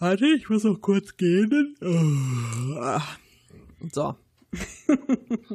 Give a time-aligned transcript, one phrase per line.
[0.00, 1.76] Warte, ich muss noch kurz gehen.
[1.82, 3.00] Oh.
[3.92, 4.14] So.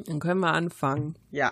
[0.06, 1.18] Dann können wir anfangen.
[1.32, 1.52] Ja.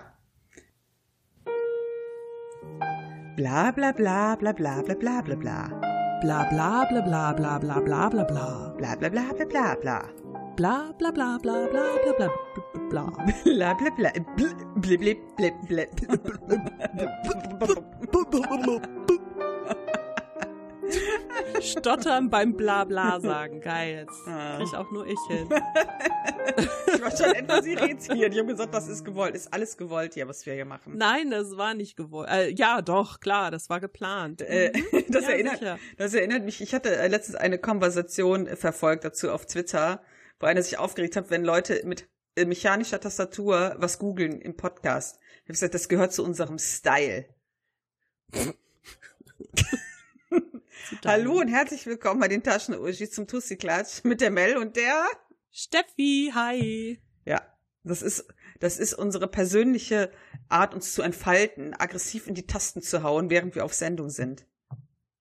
[3.35, 6.19] Bla bla bla bla bla bla bla bla bla.
[6.21, 8.76] Bla bla bla bla bla bla bla bla bla.
[8.78, 10.13] Bla bla bla bla bla bla.
[10.55, 12.29] Bla bla bla bla bla bla bla
[12.91, 13.05] bla.
[13.44, 14.12] Bla bla bla.
[14.78, 15.89] Blip blip blip blip.
[21.62, 23.62] Stottern beim Blabla sagen.
[23.62, 24.05] Geil.
[24.08, 25.48] Jetzt krieg auch nur ich hin.
[26.94, 28.34] Ich war schon etwas irritiert.
[28.34, 29.36] Ich habe gesagt, das ist gewollt.
[29.36, 30.98] Ist alles gewollt hier, was wir hier machen.
[30.98, 32.30] Nein, das war nicht gewollt.
[32.30, 34.41] Äh, ja, doch, klar, das war geplant.
[34.41, 34.72] Äh,
[35.10, 35.80] das, Ja, erinnert, sicher.
[35.98, 40.02] das erinnert mich, ich hatte äh, letztens eine Konversation äh, verfolgt dazu auf Twitter,
[40.40, 45.20] wo einer sich aufgeregt hat, wenn Leute mit äh, mechanischer Tastatur was googeln im Podcast.
[45.38, 47.26] Ich habe gesagt, das gehört zu unserem Style.
[51.05, 55.05] Hallo und herzlich willkommen bei den Taschen-Urgis zum Tussi-Klatsch mit der Mel und der...
[55.52, 56.99] Steffi, hi.
[57.26, 57.41] Ja,
[57.84, 58.26] das ist,
[58.60, 60.12] das ist unsere persönliche
[60.49, 64.45] Art, uns zu entfalten, aggressiv in die Tasten zu hauen, während wir auf Sendung sind.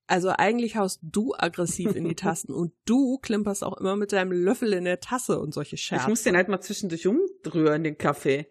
[0.06, 4.32] Also eigentlich haust du aggressiv in die Tasten und du klimperst auch immer mit deinem
[4.32, 6.08] Löffel in der Tasse und solche Ich Scherze.
[6.08, 8.46] muss den halt mal zwischendurch umrühren, den Kaffee.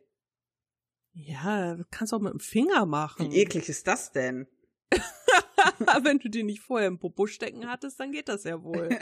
[1.14, 3.32] ja, kannst auch mit dem Finger machen.
[3.32, 4.48] Wie eklig ist das denn?
[6.04, 8.90] Wenn du den nicht vorher im Popo stecken hattest, dann geht das ja wohl.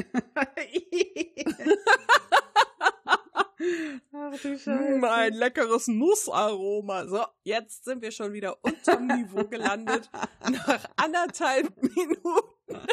[4.14, 7.08] Ach du Mm, ein leckeres Nussaroma.
[7.08, 10.10] So, jetzt sind wir schon wieder unterm Niveau gelandet.
[10.50, 12.88] Nach anderthalb Minuten.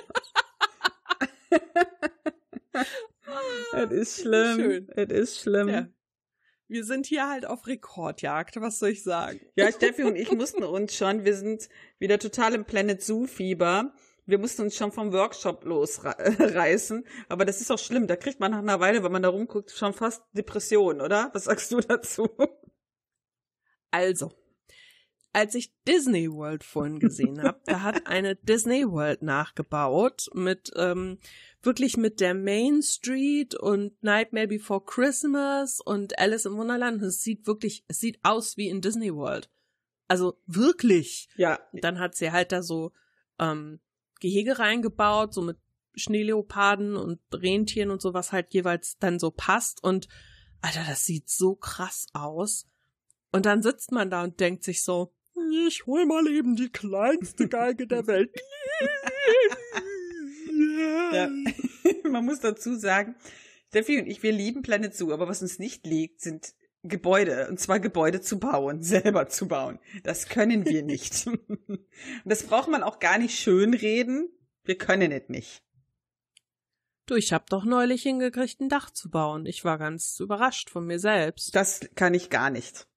[3.72, 4.88] Es ist schlimm.
[4.96, 5.68] Es ist schlimm.
[5.68, 5.86] Ja.
[6.68, 6.74] Ja.
[6.74, 9.40] Wir sind hier halt auf Rekordjagd, was soll ich sagen?
[9.76, 13.92] Steffi und ich mussten uns schon, wir sind wieder total im Planet Zoo Fieber.
[14.28, 17.06] Wir mussten uns schon vom Workshop losreißen.
[17.28, 18.08] Aber das ist auch schlimm.
[18.08, 21.30] Da kriegt man nach einer Weile, wenn man da rumguckt, schon fast Depression, oder?
[21.32, 22.28] Was sagst du dazu?
[23.92, 24.32] Also,
[25.36, 31.18] als ich Disney World vorhin gesehen habe, da hat eine Disney World nachgebaut mit ähm,
[31.60, 37.02] wirklich mit der Main Street und Nightmare Before Christmas und Alice im Wunderland.
[37.02, 39.50] Es sieht wirklich, es sieht aus wie in Disney World.
[40.08, 41.28] Also wirklich.
[41.36, 41.58] Ja.
[41.70, 42.92] Und dann hat sie halt da so
[43.38, 43.80] ähm,
[44.20, 45.58] Gehege reingebaut, so mit
[45.96, 49.84] Schneeleoparden und Rentieren und so, was halt jeweils dann so passt.
[49.84, 50.08] Und
[50.62, 52.66] Alter, das sieht so krass aus.
[53.32, 55.12] Und dann sitzt man da und denkt sich so,
[55.66, 58.30] ich hol mal eben die kleinste Geige der Welt.
[61.12, 61.28] Ja.
[62.10, 63.16] Man muss dazu sagen,
[63.68, 67.48] Steffi und ich, wir lieben Planet Zoo, aber was uns nicht liegt, sind Gebäude.
[67.48, 69.78] Und zwar Gebäude zu bauen, selber zu bauen.
[70.02, 71.26] Das können wir nicht.
[71.66, 71.80] Und
[72.24, 74.28] das braucht man auch gar nicht schönreden.
[74.64, 75.62] Wir können es nicht.
[77.06, 79.46] Du, ich hab doch neulich hingekriegt, ein Dach zu bauen.
[79.46, 81.54] Ich war ganz überrascht von mir selbst.
[81.54, 82.88] Das kann ich gar nicht.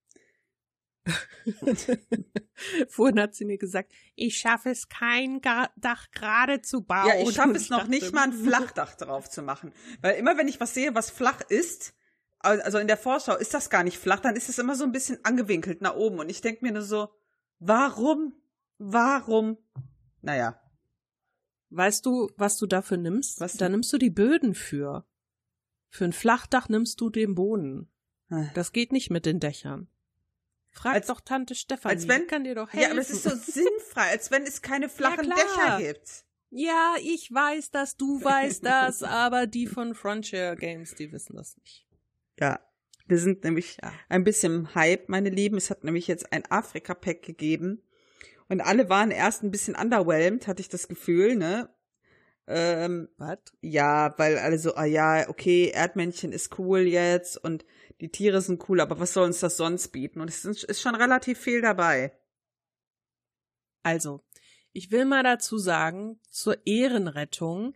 [2.88, 7.08] Vorhin hat sie mir gesagt, ich schaffe es, kein Ga Dach gerade zu bauen.
[7.08, 9.74] Ja, ich schaffe es noch dachte, nicht mal ein Flachdach drauf zu machen.
[10.02, 11.94] Weil immer wenn ich was sehe, was flach ist,
[12.40, 14.92] also in der Vorschau ist das gar nicht flach, dann ist es immer so ein
[14.92, 16.20] bisschen angewinkelt nach oben.
[16.20, 17.10] Und ich denke mir nur so,
[17.60, 18.34] warum?
[18.78, 19.58] Warum?
[20.22, 20.60] Naja.
[21.70, 23.42] Weißt du, was du dafür nimmst?
[23.42, 25.06] Was da nimmst du die Böden für.
[25.90, 27.92] Für ein Flachdach nimmst du den Boden.
[28.54, 29.90] Das geht nicht mit den Dächern.
[30.72, 31.96] Frag Als- doch Tante Stefanie.
[31.96, 32.82] als wenn- kann dir doch helfen.
[32.86, 35.38] Ja, aber es ist so sinnfrei, als wenn es keine flachen klar.
[35.78, 36.26] Dächer gibt.
[36.52, 41.56] Ja, ich weiß das, du weißt das, aber die von Frontier Games, die wissen das
[41.58, 41.86] nicht.
[42.40, 42.60] Ja.
[43.06, 43.92] Wir sind nämlich Ja.
[44.08, 45.58] ein bisschen Hype, meine Lieben.
[45.58, 47.84] Es hat nämlich jetzt ein Afrika-Pack gegeben.
[48.48, 51.70] Und alle waren erst ein bisschen underwhelmed, hatte ich das Gefühl, ne?
[52.48, 53.38] Ähm, Was?
[53.62, 57.64] ja, weil alle so, ah ja, okay, Erdmännchen ist cool jetzt und
[58.02, 60.22] die Tiere sind cool, aber was soll uns das sonst bieten?
[60.22, 62.14] Und es ist, schon relativ viel dabei.
[63.84, 64.24] Also,
[64.72, 67.76] ich will mal dazu sagen, zur Ehrenrettung,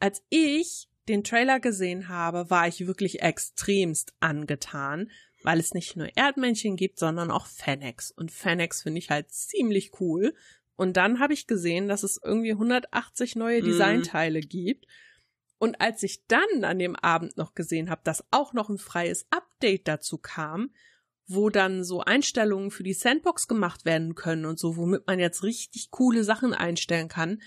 [0.00, 5.10] als ich den Trailer gesehen habe, war ich wirklich extremst angetan,
[5.42, 8.10] weil es nicht nur Erdmännchen gibt, sondern auch Fennecs.
[8.10, 10.34] Und Fennecs finde ich halt ziemlich cool.
[10.76, 13.66] Und dann habe ich gesehen, dass es irgendwie 180 neue Mhm.
[13.66, 14.86] Designteile gibt.
[15.64, 19.26] Und als ich dann an dem Abend noch gesehen habe, dass auch noch ein freies
[19.30, 20.74] Update dazu kam,
[21.26, 25.42] wo dann so Einstellungen für die Sandbox gemacht werden können und so, womit man jetzt
[25.42, 27.40] richtig coole Sachen einstellen kann.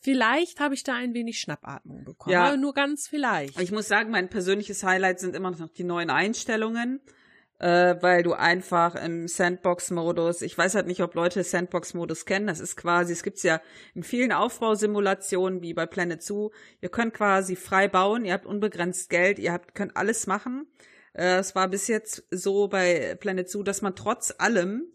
[0.00, 2.34] Vielleicht habe ich da ein wenig Schnappatmung bekommen.
[2.34, 2.56] Ja.
[2.56, 3.58] Nur ganz vielleicht.
[3.58, 7.00] Ich muss sagen, mein persönliches Highlight sind immer noch die neuen Einstellungen.
[7.58, 12.60] Äh, weil du einfach im Sandbox-Modus, ich weiß halt nicht, ob Leute Sandbox-Modus kennen, das
[12.60, 13.60] ist quasi, es gibt's ja
[13.94, 19.10] in vielen Aufbausimulationen wie bei Planet Zoo, ihr könnt quasi frei bauen, ihr habt unbegrenzt
[19.10, 20.66] Geld, ihr habt, könnt alles machen.
[21.12, 24.90] Äh, es war bis jetzt so bei Planet Zoo, dass man trotz allem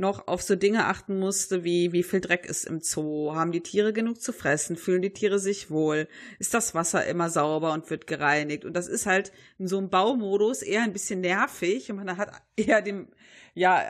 [0.00, 3.62] noch auf so Dinge achten musste, wie wie viel Dreck ist im Zoo, haben die
[3.62, 6.08] Tiere genug zu fressen, fühlen die Tiere sich wohl,
[6.38, 8.64] ist das Wasser immer sauber und wird gereinigt?
[8.64, 11.90] Und das ist halt in so einem Baumodus eher ein bisschen nervig.
[11.90, 13.08] Und man hat eher dem
[13.54, 13.84] ja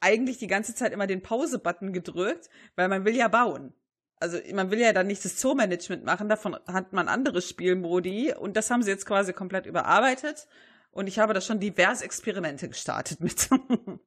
[0.00, 3.74] eigentlich die ganze Zeit immer den Pause-Button gedrückt, weil man will ja bauen.
[4.18, 8.32] Also man will ja dann nicht das Zoo-Management machen, davon hat man andere Spielmodi.
[8.34, 10.46] Und das haben sie jetzt quasi komplett überarbeitet.
[10.90, 13.50] Und ich habe da schon diverse Experimente gestartet mit.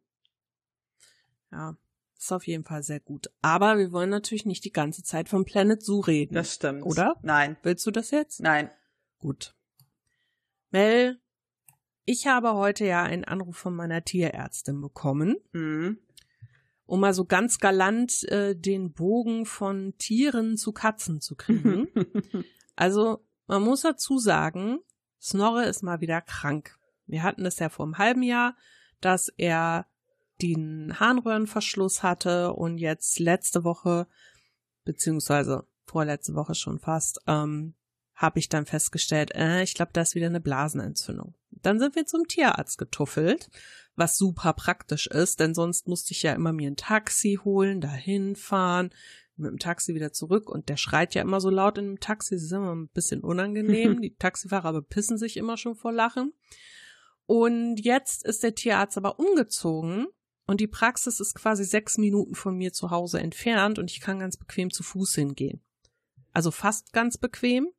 [1.52, 1.76] Ja,
[2.18, 3.32] ist auf jeden Fall sehr gut.
[3.42, 6.34] Aber wir wollen natürlich nicht die ganze Zeit vom Planet Zoo reden.
[6.36, 6.84] Das stimmt.
[6.86, 7.16] Oder?
[7.22, 7.58] Nein.
[7.64, 8.42] Willst du das jetzt?
[8.42, 8.70] Nein.
[9.20, 9.56] Gut.
[10.72, 11.20] Mel,
[12.06, 16.00] ich habe heute ja einen Anruf von meiner Tierärztin bekommen, Mhm.
[16.86, 21.88] um mal so ganz galant äh, den Bogen von Tieren zu Katzen zu kriegen.
[22.76, 24.80] also, man muss dazu sagen,
[25.22, 26.78] Snorre ist mal wieder krank.
[27.06, 28.56] Wir hatten es ja vor einem halben Jahr,
[29.02, 29.88] dass er
[30.42, 34.08] den Harnröhrenverschluss hatte und jetzt letzte Woche,
[34.86, 37.76] beziehungsweise vorletzte Woche schon fast, ähm,
[38.16, 41.36] habe ich dann festgestellt, äh, ich glaube, da ist wieder eine Blasenentzündung.
[41.52, 43.50] Dann sind wir zum Tierarzt getuffelt,
[43.96, 48.36] was super praktisch ist, denn sonst musste ich ja immer mir ein Taxi holen, dahin
[48.36, 48.92] fahren,
[49.38, 52.36] mit dem Taxi wieder zurück und der schreit ja immer so laut in dem Taxi,
[52.36, 54.02] das ist immer ein bisschen unangenehm.
[54.02, 56.34] Die Taxifahrer bepissen sich immer schon vor Lachen.
[57.26, 60.08] Und jetzt ist der Tierarzt aber umgezogen
[60.50, 64.18] und die Praxis ist quasi sechs Minuten von mir zu Hause entfernt und ich kann
[64.18, 65.62] ganz bequem zu Fuß hingehen.
[66.34, 67.70] Also fast ganz bequem,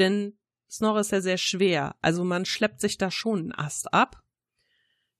[0.00, 0.36] denn
[0.68, 1.94] Snorre ist ja sehr schwer.
[2.02, 4.24] Also man schleppt sich da schon einen Ast ab.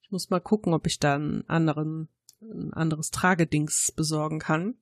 [0.01, 2.09] Ich muss mal gucken, ob ich da einen anderen,
[2.41, 4.75] ein anderes Tragedings besorgen kann.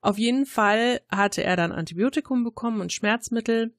[0.00, 3.74] Auf jeden Fall hatte er dann Antibiotikum bekommen und Schmerzmittel.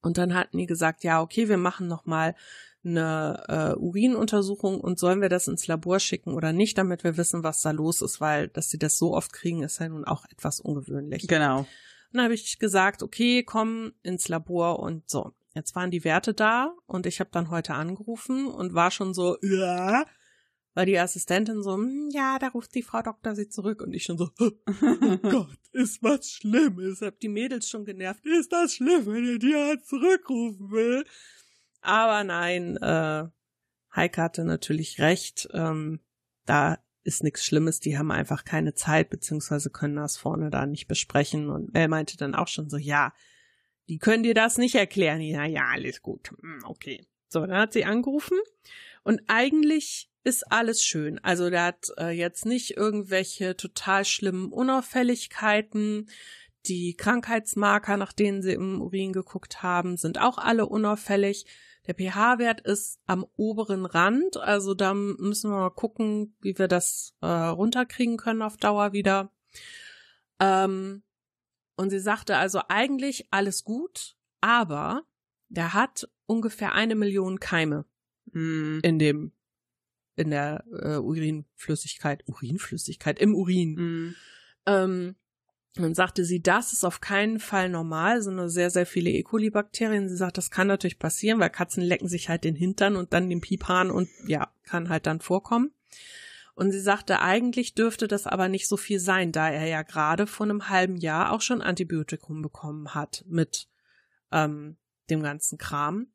[0.00, 2.36] Und dann hatten die gesagt, ja, okay, wir machen noch mal
[2.84, 7.42] eine äh, Urinuntersuchung und sollen wir das ins Labor schicken oder nicht, damit wir wissen,
[7.42, 10.24] was da los ist, weil dass sie das so oft kriegen, ist ja nun auch
[10.30, 11.26] etwas ungewöhnlich.
[11.26, 11.60] Genau.
[11.60, 11.66] Und
[12.12, 15.32] dann habe ich gesagt, okay, komm ins Labor und so.
[15.54, 19.36] Jetzt waren die Werte da und ich habe dann heute angerufen und war schon so,
[19.42, 20.04] ja,
[20.74, 24.02] weil die Assistentin so, "Hm, ja, da ruft die Frau Doktor sie zurück und ich
[24.02, 24.50] schon so, oh
[25.22, 27.00] Gott, ist was Schlimmes.
[27.00, 28.26] Hab die Mädels schon genervt.
[28.26, 31.04] Ist das schlimm, wenn ihr die halt zurückrufen will?
[31.84, 33.24] Aber nein, äh,
[33.94, 35.48] Heike hatte natürlich recht.
[35.52, 36.00] Ähm,
[36.46, 37.78] da ist nichts Schlimmes.
[37.78, 41.50] Die haben einfach keine Zeit, beziehungsweise können das vorne da nicht besprechen.
[41.50, 43.12] Und er meinte dann auch schon so, ja,
[43.88, 45.20] die können dir das nicht erklären.
[45.20, 46.30] Ja, ja, alles gut.
[46.40, 47.06] Hm, Okay.
[47.28, 48.38] So, dann hat sie angerufen
[49.02, 51.18] und eigentlich ist alles schön.
[51.18, 56.08] Also der hat äh, jetzt nicht irgendwelche total schlimmen Unauffälligkeiten.
[56.66, 61.44] Die Krankheitsmarker, nach denen sie im Urin geguckt haben, sind auch alle unauffällig.
[61.86, 67.14] Der pH-Wert ist am oberen Rand, also da müssen wir mal gucken, wie wir das
[67.20, 69.30] äh, runterkriegen können auf Dauer wieder.
[70.40, 71.02] Ähm,
[71.76, 75.02] und sie sagte also eigentlich alles gut, aber
[75.48, 77.84] der hat ungefähr eine Million Keime
[78.32, 78.80] Hm.
[78.82, 79.32] in dem
[80.16, 83.76] in der äh, Urinflüssigkeit, Urinflüssigkeit im Urin.
[83.76, 84.14] Hm.
[84.66, 85.16] Ähm,
[85.76, 89.22] dann sagte sie, das ist auf keinen Fall normal, sind nur sehr, sehr viele E.
[89.24, 90.08] coli-Bakterien.
[90.08, 93.28] Sie sagt, das kann natürlich passieren, weil Katzen lecken sich halt den Hintern und dann
[93.28, 95.72] den Piephahn und ja, kann halt dann vorkommen.
[96.54, 100.28] Und sie sagte, eigentlich dürfte das aber nicht so viel sein, da er ja gerade
[100.28, 103.66] vor einem halben Jahr auch schon Antibiotikum bekommen hat mit
[104.30, 104.76] ähm,
[105.10, 106.06] dem ganzen Kram.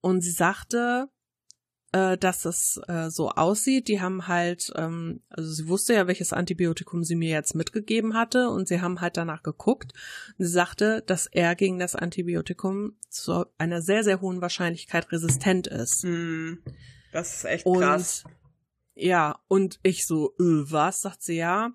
[0.00, 1.10] Und sie sagte,
[1.92, 3.88] äh, dass es äh, so aussieht.
[3.88, 8.50] Die haben halt, ähm, also sie wusste ja, welches Antibiotikum sie mir jetzt mitgegeben hatte
[8.50, 9.92] und sie haben halt danach geguckt.
[10.38, 15.66] Und sie sagte, dass er gegen das Antibiotikum zu einer sehr, sehr hohen Wahrscheinlichkeit resistent
[15.66, 16.02] ist.
[16.02, 16.62] Hm.
[17.12, 18.24] Das ist echt Und krass.
[18.94, 21.02] ja, und ich so, äh, was?
[21.02, 21.72] Sagt sie ja.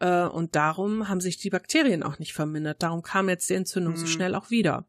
[0.00, 2.82] Äh, und darum haben sich die Bakterien auch nicht vermindert.
[2.82, 4.08] Darum kam jetzt die Entzündung so Mhm.
[4.08, 4.86] schnell auch wieder.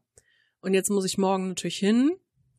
[0.60, 2.12] Und jetzt muss ich morgen natürlich hin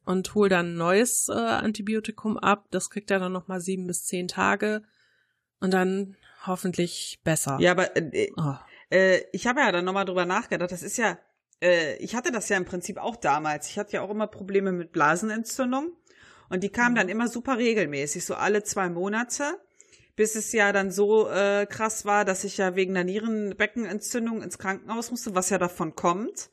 [0.05, 2.65] und hol dann ein neues äh, Antibiotikum ab.
[2.71, 4.81] Das kriegt er dann nochmal sieben bis zehn Tage.
[5.59, 6.15] Und dann
[6.47, 7.57] hoffentlich besser.
[7.59, 8.55] Ja, aber äh, Oh.
[8.89, 10.71] äh, ich habe ja dann nochmal drüber nachgedacht.
[10.71, 11.17] Das ist ja,
[11.61, 13.67] äh, ich hatte das ja im Prinzip auch damals.
[13.69, 15.91] Ich hatte ja auch immer Probleme mit Blasenentzündung.
[16.49, 16.97] Und die kamen Mhm.
[16.97, 19.43] dann immer super regelmäßig, so alle zwei Monate.
[20.17, 24.57] Bis es ja dann so äh, krass war, dass ich ja wegen einer Nierenbeckenentzündung ins
[24.57, 26.49] Krankenhaus musste, was ja davon kommt.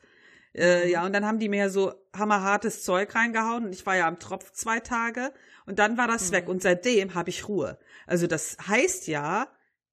[0.54, 0.90] Äh, Mhm.
[0.90, 4.18] ja, und dann haben die mir so hammerhartes Zeug reingehauen und ich war ja am
[4.18, 5.32] Tropf zwei Tage
[5.66, 6.34] und dann war das Mhm.
[6.34, 7.78] weg und seitdem habe ich Ruhe.
[8.06, 9.48] Also das heißt ja,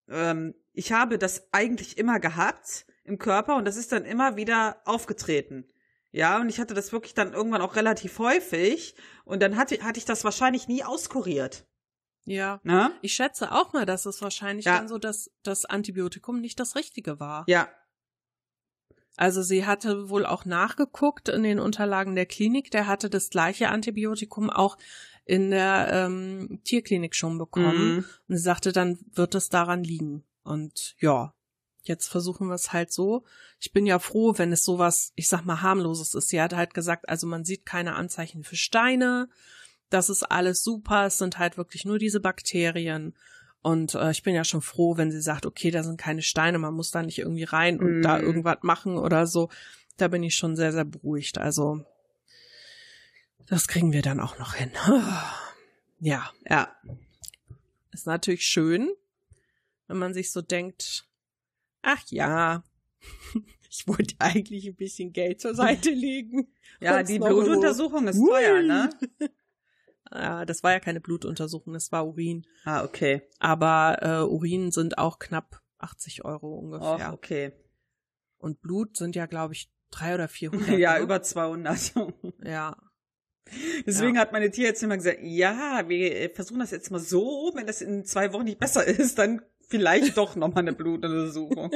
[0.09, 4.81] ähm, ich habe das eigentlich immer gehabt im Körper und das ist dann immer wieder
[4.85, 5.67] aufgetreten.
[6.11, 8.95] Ja, und ich hatte das wirklich dann irgendwann auch relativ häufig
[9.25, 11.65] und dann hatte, hatte ich das wahrscheinlich nie auskuriert.
[12.23, 12.59] Ja.
[12.63, 12.91] Ne?
[13.01, 14.77] Ich schätze auch mal, dass es wahrscheinlich Ja.
[14.77, 17.43] dann so, dass das Antibiotikum nicht das Richtige war.
[17.47, 17.67] Ja,
[19.17, 22.71] Also sie hatte wohl auch nachgeguckt in den Unterlagen der Klinik.
[22.71, 24.77] Der hatte das gleiche Antibiotikum auch
[25.25, 27.95] in der ähm, Tierklinik schon bekommen.
[27.95, 28.05] Mhm.
[28.27, 30.23] Und sie sagte, dann wird es daran liegen.
[30.43, 31.33] Und ja,
[31.83, 33.23] jetzt versuchen wir es halt so.
[33.59, 36.29] Ich bin ja froh, wenn es sowas, ich sag mal, harmloses ist.
[36.29, 39.29] Sie hat halt gesagt, also man sieht keine Anzeichen für Steine.
[39.89, 41.05] Das ist alles super.
[41.05, 43.15] Es sind halt wirklich nur diese Bakterien.
[43.65, 46.59] Und äh, ich bin ja schon froh, wenn sie sagt, okay, da sind keine Steine,
[46.59, 48.01] man muss da nicht irgendwie rein und Mm.
[48.03, 49.49] da irgendwas machen oder so.
[49.97, 51.39] Da bin ich schon sehr, sehr beruhigt.
[51.39, 51.83] Also,
[53.47, 54.69] das kriegen wir dann auch noch hin.
[55.99, 56.75] Ja, ja.
[57.91, 58.91] ist natürlich schön,
[59.87, 61.07] wenn man sich so denkt,
[61.81, 62.63] ach ja,
[63.71, 66.53] ich wollte eigentlich ein bisschen Geld zur Seite legen.
[66.81, 68.91] Ja, die Blutuntersuchung ist teuer, ne?
[70.13, 72.45] Ja, das war ja keine Blutuntersuchung, das war Urin.
[72.63, 73.23] Ah, okay.
[73.39, 77.13] Aber äh, Urin sind auch knapp 80 Euro Och, ungefähr.
[77.13, 77.51] okay.
[78.37, 80.69] Und Blut sind ja, glaube ich, drei oder 400.
[80.77, 80.99] Ja, ne?
[80.99, 81.93] über 200.
[82.43, 82.75] Ja,
[83.85, 84.21] Deswegen Ja.
[84.21, 87.81] hat meine Tierärztin immer gesagt, ja, wir äh, versuchen das jetzt mal so, wenn das
[87.81, 91.71] in zwei Wochen nicht besser ist, dann vielleicht doch nochmal eine Blutuntersuchung.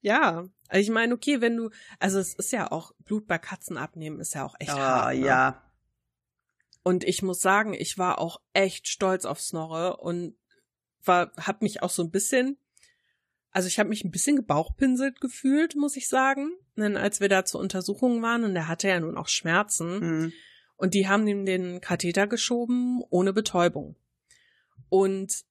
[0.00, 0.44] ja.
[0.68, 4.20] Also ich meine, okay, wenn du, also es ist ja auch, Blut bei Katzen abnehmen
[4.20, 5.16] ist ja auch echt ah, hart.
[5.16, 5.26] Ne?
[5.26, 5.62] ja.
[6.88, 10.38] Und ich muss sagen, ich war auch echt stolz auf Snorre und
[11.04, 12.56] war, hab mich auch so ein bisschen,
[13.50, 16.50] also ich habe mich ein bisschen gebauchpinselt gefühlt, muss ich sagen.
[16.78, 20.32] Denn als wir da zur Untersuchung waren und er hatte ja nun auch Schmerzen Hm.
[20.76, 23.96] und die haben ihm den Katheter geschoben ohne Betäubung.
[24.88, 25.44] Und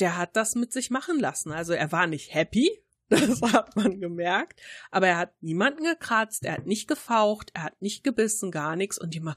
[0.00, 1.52] der hat das mit sich machen lassen.
[1.52, 6.54] Also er war nicht happy, das hat man gemerkt, aber er hat niemanden gekratzt, er
[6.54, 9.36] hat nicht gefaucht, er hat nicht gebissen, gar nichts und die mal,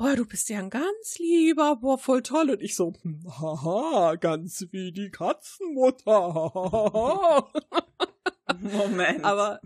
[0.00, 2.50] oh, du bist ja ein ganz lieber, boah, voll toll.
[2.50, 7.50] Und ich so, hm, haha, ganz wie die Katzenmutter.
[8.60, 9.24] Moment.
[9.24, 9.60] aber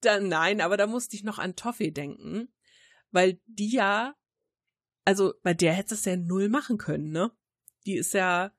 [0.00, 2.48] dann, nein, aber da musste ich noch an Toffee denken,
[3.10, 4.14] weil die ja,
[5.04, 7.30] also bei der hätte es ja null machen können, ne?
[7.84, 8.52] Die ist ja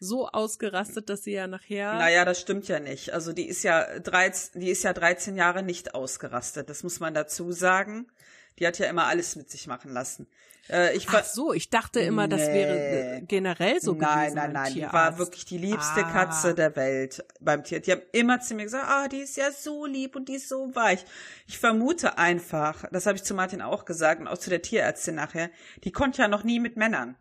[0.00, 1.94] so ausgerastet, dass sie ja nachher.
[1.94, 3.12] Naja, das stimmt ja nicht.
[3.12, 6.68] Also die ist ja 13, die ist ja 13 Jahre nicht ausgerastet.
[6.68, 8.08] Das muss man dazu sagen.
[8.58, 10.26] Die hat ja immer alles mit sich machen lassen.
[10.70, 14.00] Äh, ich Ach so, ich dachte immer, das wäre äh, generell so nein,
[14.32, 14.34] gewesen.
[14.36, 14.72] nein, beim nein.
[14.74, 16.10] Die war wirklich die liebste Ah.
[16.10, 17.80] Katze der Welt beim Tier.
[17.80, 20.48] Die haben immer zu mir gesagt, ah, die ist ja so lieb und die ist
[20.48, 21.04] so weich.
[21.46, 25.16] Ich vermute einfach, das habe ich zu Martin auch gesagt und auch zu der Tierärztin
[25.16, 25.50] nachher,
[25.84, 27.16] die konnte ja noch nie mit Männern.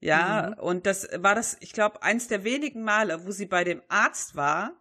[0.00, 0.60] Ja, Mhm.
[0.62, 4.36] und das war das, ich glaube, eins der wenigen Male, wo sie bei dem Arzt
[4.36, 4.72] war.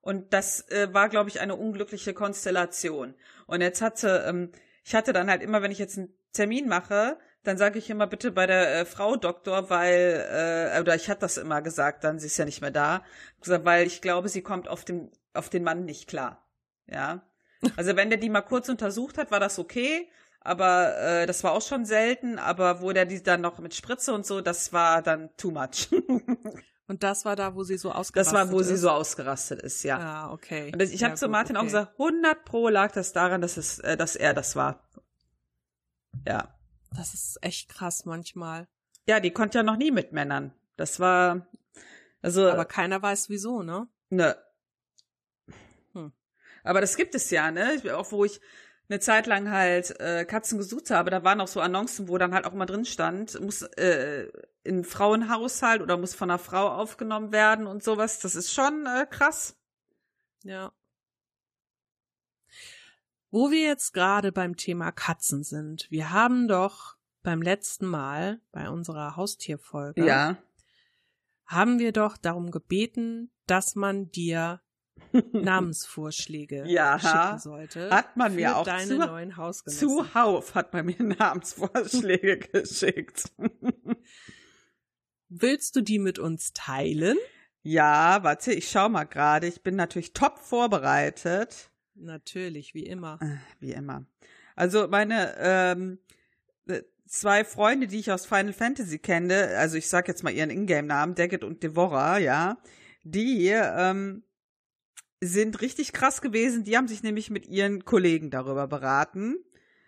[0.00, 3.14] Und das äh, war, glaube ich, eine unglückliche Konstellation.
[3.46, 4.52] Und jetzt hatte, ähm,
[4.86, 8.06] ich hatte dann halt immer, wenn ich jetzt einen Termin mache, dann sage ich immer
[8.06, 12.20] bitte bei der äh, Frau Doktor, weil, äh, oder ich hatte das immer gesagt, dann
[12.20, 13.02] sie ist ja nicht mehr da,
[13.40, 16.48] gesagt, weil ich glaube, sie kommt auf den, auf den Mann nicht klar.
[16.86, 17.22] Ja.
[17.76, 20.08] Also wenn der die mal kurz untersucht hat, war das okay,
[20.40, 24.12] aber äh, das war auch schon selten, aber wo der die dann noch mit Spritze
[24.12, 25.88] und so, das war dann too much.
[26.88, 28.82] Und das war da, wo sie so ausgerastet das war, wo sie ist.
[28.82, 29.98] so ausgerastet ist, ja.
[29.98, 30.70] Ah, okay.
[30.72, 31.68] Und ich habe Ja, zu Martin auch okay.
[31.68, 34.88] gesagt, 100 pro lag das daran, dass es, äh, dass er das war.
[36.26, 36.54] Ja.
[36.94, 38.68] Das ist echt krass manchmal.
[39.08, 40.52] Ja, die konnte ja noch nie mit Männern.
[40.76, 41.46] Das war,
[42.22, 43.88] also, Aber keiner weiß wieso, ne?
[44.10, 44.36] ne.
[45.92, 46.12] Hm.
[46.62, 47.82] Aber das gibt es ja, ne?
[47.94, 48.40] Auch wo ich
[48.88, 52.32] eine Zeit lang halt äh, Katzen gesucht habe, da waren auch so Annoncen, wo dann
[52.34, 54.28] halt auch mal drin stand, muss äh,
[54.66, 58.18] in Frauenhaushalt oder muss von einer Frau aufgenommen werden und sowas.
[58.20, 59.56] Das ist schon äh, krass.
[60.42, 60.72] Ja.
[63.30, 68.70] Wo wir jetzt gerade beim Thema Katzen sind, wir haben doch beim letzten Mal bei
[68.70, 70.36] unserer Haustierfolge Ja.
[71.46, 74.60] haben wir doch darum gebeten, dass man dir
[75.32, 76.98] Namensvorschläge Ja.
[76.98, 77.90] schicken sollte.
[77.90, 79.88] Hat man mir auch deine zu- neuen Hausgenossen.
[79.88, 83.32] Zuhauf hat man mir Namensvorschläge geschickt.
[85.28, 87.16] Willst du die mit uns teilen?
[87.62, 89.46] Ja, warte, ich schau mal gerade.
[89.46, 91.70] Ich bin natürlich top vorbereitet.
[91.94, 93.18] Natürlich, wie immer.
[93.20, 94.04] Äh, Wie immer.
[94.54, 95.98] Also meine ähm,
[96.66, 100.50] äh, zwei Freunde, die ich aus Final Fantasy kenne, also ich sag jetzt mal ihren
[100.50, 102.58] Ingame-Namen, Daggett und Devora, ja,
[103.02, 104.24] die ähm,
[105.20, 106.64] sind richtig krass gewesen.
[106.64, 109.36] Die haben sich nämlich mit ihren Kollegen darüber beraten.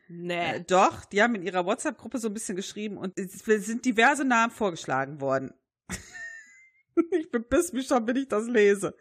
[0.09, 0.57] Nee.
[0.57, 4.25] Äh, doch, die haben in ihrer WhatsApp-Gruppe so ein bisschen geschrieben und es sind diverse
[4.25, 5.53] Namen vorgeschlagen worden.
[7.11, 8.97] ich bepiss mich schon, wenn ich das lese.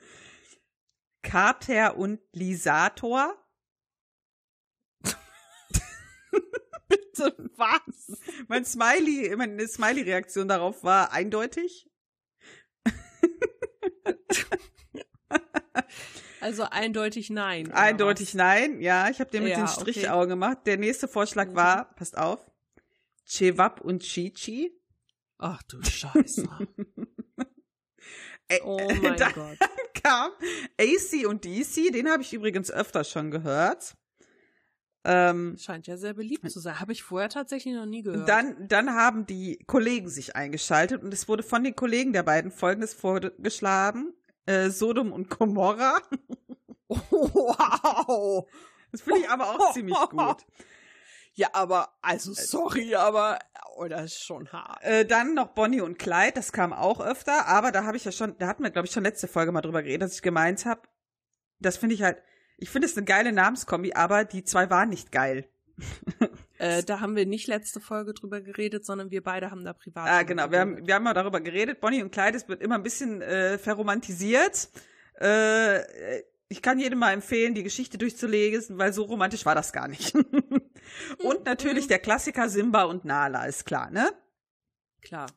[1.24, 3.42] Kater und Lisator.
[6.90, 8.20] Bitte was?
[8.48, 11.90] Mein Smiley, meine Smiley-Reaktion darauf war eindeutig.
[16.48, 17.74] Also eindeutig nein.
[17.74, 19.10] Eindeutig nein, ja.
[19.10, 19.82] Ich habe den mit Ja, den okay.
[19.82, 20.60] Strichaugen gemacht.
[20.66, 22.40] Der nächste Vorschlag war, passt auf,
[23.26, 24.72] Chewab und Chichi.
[25.38, 26.48] Ach du Scheiße.
[28.64, 29.58] Oh mein da Gott.
[30.02, 30.32] kam
[30.80, 33.98] AC und DC, den habe ich übrigens öfter schon gehört.
[35.04, 36.80] Ähm, Scheint ja sehr beliebt zu sein.
[36.80, 38.30] Habe ich vorher tatsächlich noch nie gehört.
[38.30, 42.50] dann, dann haben die Kollegen sich eingeschaltet und es wurde von den Kollegen der beiden
[42.50, 44.14] folgendes vorgeschlagen.
[44.46, 45.98] Äh, Sodom und Gomorra.
[47.12, 48.48] wow.
[48.92, 50.46] Das finde ich aber auch ziemlich gut.
[51.38, 53.38] Ja, aber, also sorry, aber,
[53.76, 54.84] oh, das ist schon hart.
[54.84, 58.12] Äh, dann noch Bonnie und Clyde, das kam auch öfter, aber da habe ich ja
[58.12, 60.66] schon, da hatten wir, glaube ich, schon letzte Folge mal drüber geredet, dass ich gemeint
[60.66, 60.82] habe,
[61.60, 62.24] das finde ich halt,
[62.58, 65.48] ich finde es eine geile Namenskombi, aber die zwei waren nicht geil.
[66.60, 70.10] Äh, da haben wir nicht letzte Folge drüber geredet, sondern wir beide haben da privat.
[70.10, 72.74] Ah, genau, wir haben, wir haben mal darüber geredet, Bonnie und Clyde, es wird immer
[72.74, 74.70] ein bisschen äh, verromantisiert.
[75.20, 75.82] Äh,
[76.50, 80.16] ich kann jedem mal empfehlen, die Geschichte durchzulesen, weil so romantisch war das gar nicht.
[81.24, 84.10] und natürlich der Klassiker Simba und Nala, ist klar, ne?
[85.02, 85.28] Klar.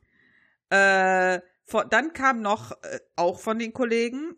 [0.70, 4.36] Äh, von, dann kam noch, äh, auch von den Kollegen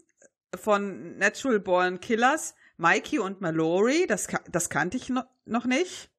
[0.54, 6.10] von Natural Born Killers, Mikey und Mallory, das, das kannte ich no, noch nicht.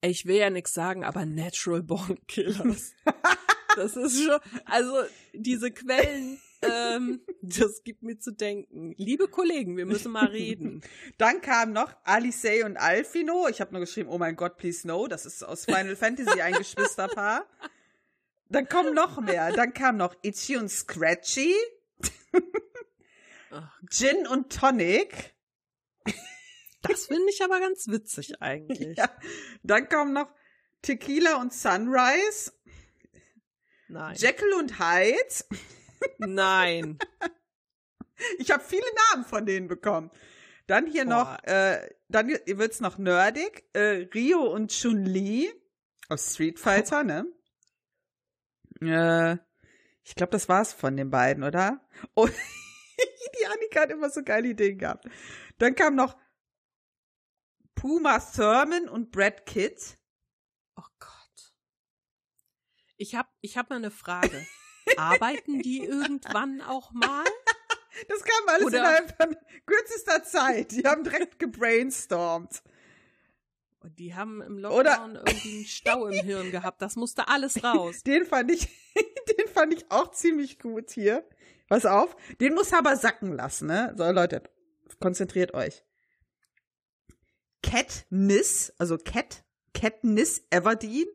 [0.00, 2.94] Ich will ja nichts sagen, aber Natural Born Killers.
[3.76, 8.94] das ist schon, also diese Quellen, ähm, das gibt mir zu denken.
[8.96, 10.82] Liebe Kollegen, wir müssen mal reden.
[11.18, 13.48] Dann kam noch Alicey und Alfino.
[13.48, 15.06] Ich habe nur geschrieben, oh mein Gott, please no.
[15.06, 17.46] Das ist aus Final Fantasy ein Geschwisterpaar.
[18.48, 19.52] Dann kommen noch mehr.
[19.52, 21.54] Dann kam noch Itchy und Scratchy,
[23.88, 25.34] Gin und Tonic.
[26.82, 28.96] Das finde ich aber ganz witzig eigentlich.
[28.96, 29.10] Ja.
[29.62, 30.32] Dann kommen noch
[30.82, 32.52] Tequila und Sunrise,
[33.88, 34.16] Nein.
[34.16, 35.44] Jekyll und Hyde.
[36.18, 36.98] Nein.
[38.38, 40.10] Ich habe viele Namen von denen bekommen.
[40.66, 41.10] Dann hier Boah.
[41.10, 43.64] noch, äh, dann wird's noch nerdig.
[43.72, 45.52] Äh, Rio und Chun-Li
[46.08, 47.26] aus Street Fighter, ne?
[48.80, 49.38] Äh,
[50.04, 51.86] ich glaube, das war's von den beiden, oder?
[52.14, 52.26] Oh,
[53.40, 55.06] die Annika hat immer so geile Ideen gehabt.
[55.58, 56.16] Dann kam noch
[57.74, 59.98] Puma Thurman und Brad Kitt.
[60.76, 61.54] Oh Gott.
[62.96, 64.46] Ich habe ich hab mal eine Frage.
[64.96, 67.24] Arbeiten die irgendwann auch mal?
[68.08, 70.72] Das kam alles Oder- innerhalb von kürzester Zeit.
[70.72, 72.62] Die haben direkt gebrainstormt.
[73.80, 76.82] Und die haben im Oder- Lockdown irgendwie einen Stau im Hirn gehabt.
[76.82, 78.02] Das musste alles raus.
[78.06, 78.68] Den fand ich,
[79.38, 81.26] den fand ich auch ziemlich gut hier.
[81.68, 83.94] Pass auf, den muss aber sacken lassen, ne?
[83.96, 84.42] So, Leute,
[84.98, 85.84] konzentriert euch.
[87.62, 91.06] Katniss, also Cat, Katniss Everdeen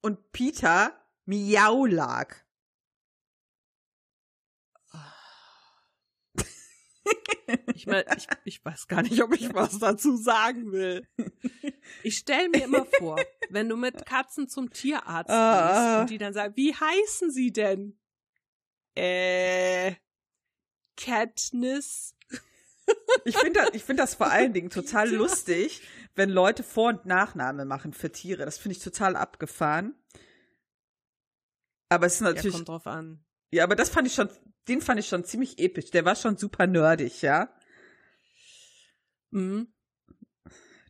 [0.00, 0.92] und Peter
[1.24, 2.44] Miaulag.
[7.74, 11.06] Ich, mein, ich, ich weiß gar nicht, ob ich was dazu sagen will.
[12.02, 13.16] Ich stelle mir immer vor,
[13.50, 15.68] wenn du mit Katzen zum Tierarzt Ah.
[15.94, 17.98] gehst und die dann sagen, wie heißen sie denn?
[18.96, 19.94] Äh,
[20.96, 22.14] Katniss.
[23.24, 25.82] Ich finde das, ich finde das vor allen Dingen total lustig,
[26.14, 28.44] wenn Leute Vor- und Nachname machen für Tiere.
[28.44, 29.94] Das finde ich total abgefahren.
[31.90, 33.24] Aber es ist Ja, natürlich, kommt drauf an.
[33.50, 34.28] Ja, aber das fand ich schon,
[34.68, 35.90] den fand ich schon ziemlich episch.
[35.90, 37.54] Der war schon super nerdig, ja.
[39.30, 39.72] Mhm.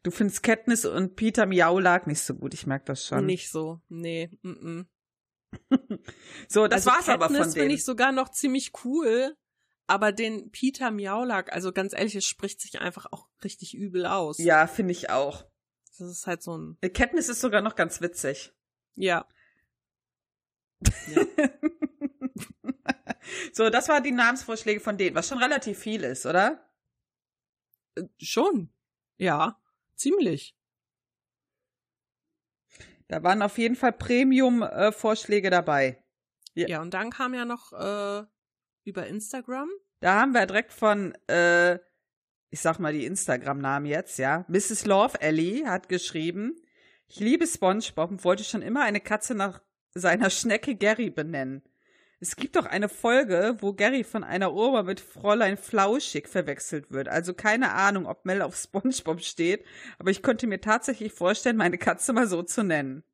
[0.03, 3.27] Du findest Katniss und Peter Miaulag nicht so gut, ich merke das schon.
[3.27, 3.81] Nicht so.
[3.88, 4.31] Nee.
[4.42, 4.83] Mm
[6.49, 7.62] So, das also war's aber von Katniss denen.
[7.62, 9.37] finde ich sogar noch ziemlich cool.
[9.87, 14.37] Aber den Peter Miaulag, also ganz ehrlich, es spricht sich einfach auch richtig übel aus.
[14.37, 15.47] ja, finde ich auch.
[15.99, 18.53] Das ist halt so ein, Katniss ist sogar noch ganz witzig.
[18.94, 19.27] ja.
[23.52, 26.64] So, das waren die Namensvorschläge von denen, was schon relativ viel ist, oder?
[27.96, 28.70] Äh, Schon.
[29.16, 29.60] Ja.
[29.94, 30.54] Ziemlich.
[33.08, 36.02] Da waren auf jeden Fall Premium-Vorschläge dabei.
[36.54, 36.68] Ja.
[36.68, 36.82] Ja.
[36.82, 38.24] und dann kam ja noch äh,
[38.84, 39.68] über Instagram.
[40.00, 41.78] Da haben wir direkt von, äh,
[42.50, 44.44] ich sag mal die Instagram-Namen jetzt, ja.
[44.48, 44.86] Mrs.
[44.86, 46.60] Love Ellie hat geschrieben,
[47.06, 49.62] ich liebe SpongeBob und wollte schon immer eine Katze nach
[49.94, 51.62] seiner Schnecke Gary benennen.
[52.20, 57.09] Es gibt doch eine Folge, wo Gary von einer Oma mit Fräulein Flauschig verwechselt wird.
[57.09, 59.64] Also keine Ahnung, ob Mel auf SpongeBob steht,
[59.98, 63.04] aber ich könnte mir tatsächlich vorstellen, meine Katze mal so zu nennen.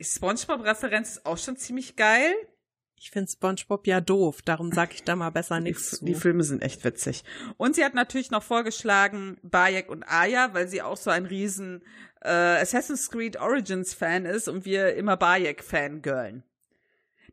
[0.00, 2.34] Die SpongeBob-Referenz auch schon ziemlich geil.
[2.96, 6.04] Ich finde SpongeBob ja doof, darum sage ich da mal besser nichts zu.
[6.04, 7.22] Die Filme sind echt witzig.
[7.56, 11.82] Und sie hat natürlich noch vorgeschlagen Bayek und Aya, weil sie auch so ein riesen
[12.20, 16.42] äh, Assassin's Creed Origins Fan ist und wir immer Bayek Fangirlen.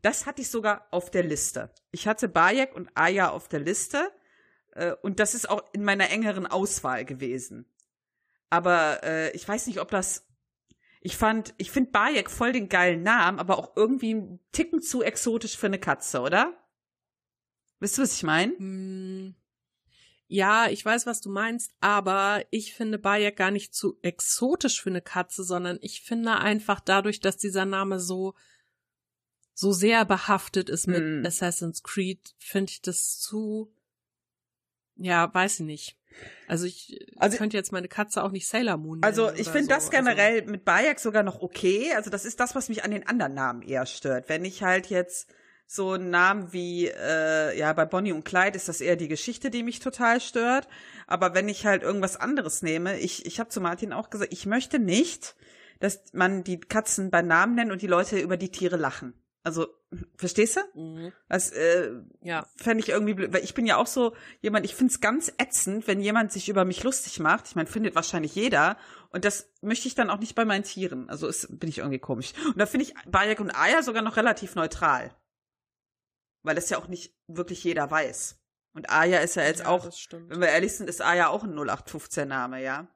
[0.01, 1.71] Das hatte ich sogar auf der Liste.
[1.91, 4.12] Ich hatte Bayek und Aya auf der Liste
[4.77, 7.65] äh, und das ist auch in meiner engeren Auswahl gewesen.
[8.49, 10.25] Aber äh, ich weiß nicht, ob das.
[11.01, 15.03] Ich fand, ich finde Bayek voll den geilen Namen, aber auch irgendwie ein Ticken zu
[15.03, 16.57] exotisch für eine Katze, oder?
[17.79, 18.57] Wisst ihr, was ich meine?
[18.57, 19.36] Hm.
[20.27, 24.89] Ja, ich weiß, was du meinst, aber ich finde Bayek gar nicht zu exotisch für
[24.89, 28.33] eine Katze, sondern ich finde einfach dadurch, dass dieser Name so
[29.60, 31.26] so sehr behaftet ist mit hm.
[31.26, 33.74] Assassin's Creed, finde ich das zu,
[34.96, 35.98] ja, weiß ich nicht.
[36.48, 39.70] Also ich also, könnte jetzt meine Katze auch nicht Sailor Moon Also ich finde so.
[39.70, 41.91] das generell also, mit Bayek sogar noch okay.
[41.96, 44.30] Also das ist das, was mich an den anderen Namen eher stört.
[44.30, 45.28] Wenn ich halt jetzt
[45.65, 49.50] so einen Namen wie, äh, ja, bei Bonnie und Clyde ist das eher die Geschichte,
[49.50, 50.67] die mich total stört.
[51.08, 54.46] Aber wenn ich halt irgendwas anderes nehme, ich, ich habe zu Martin auch gesagt, ich
[54.46, 55.36] möchte nicht,
[55.80, 59.15] dass man die Katzen bei Namen nennt und die Leute über die Tiere lachen.
[59.43, 59.67] Also,
[60.17, 60.80] verstehst du?
[60.80, 61.13] Mhm.
[61.30, 62.45] Das äh, ja.
[62.58, 65.32] fände ich irgendwie blöd, weil ich bin ja auch so jemand, ich finde es ganz
[65.38, 67.47] ätzend, wenn jemand sich über mich lustig macht.
[67.47, 68.78] Ich meine, findet wahrscheinlich jeder.
[69.10, 71.10] Und das möchte ich dann auch nicht bei meinen Tieren.
[71.10, 72.34] Also ist, bin ich irgendwie komisch.
[72.45, 75.15] Und da finde ich Bayek und Aya sogar noch relativ neutral.
[76.43, 78.39] Weil das ja auch nicht wirklich jeder weiß.
[78.73, 81.54] Und Aya ist ja jetzt ja, auch, wenn wir ehrlich sind, ist Aya auch ein
[81.54, 82.88] 0815-Name, ja.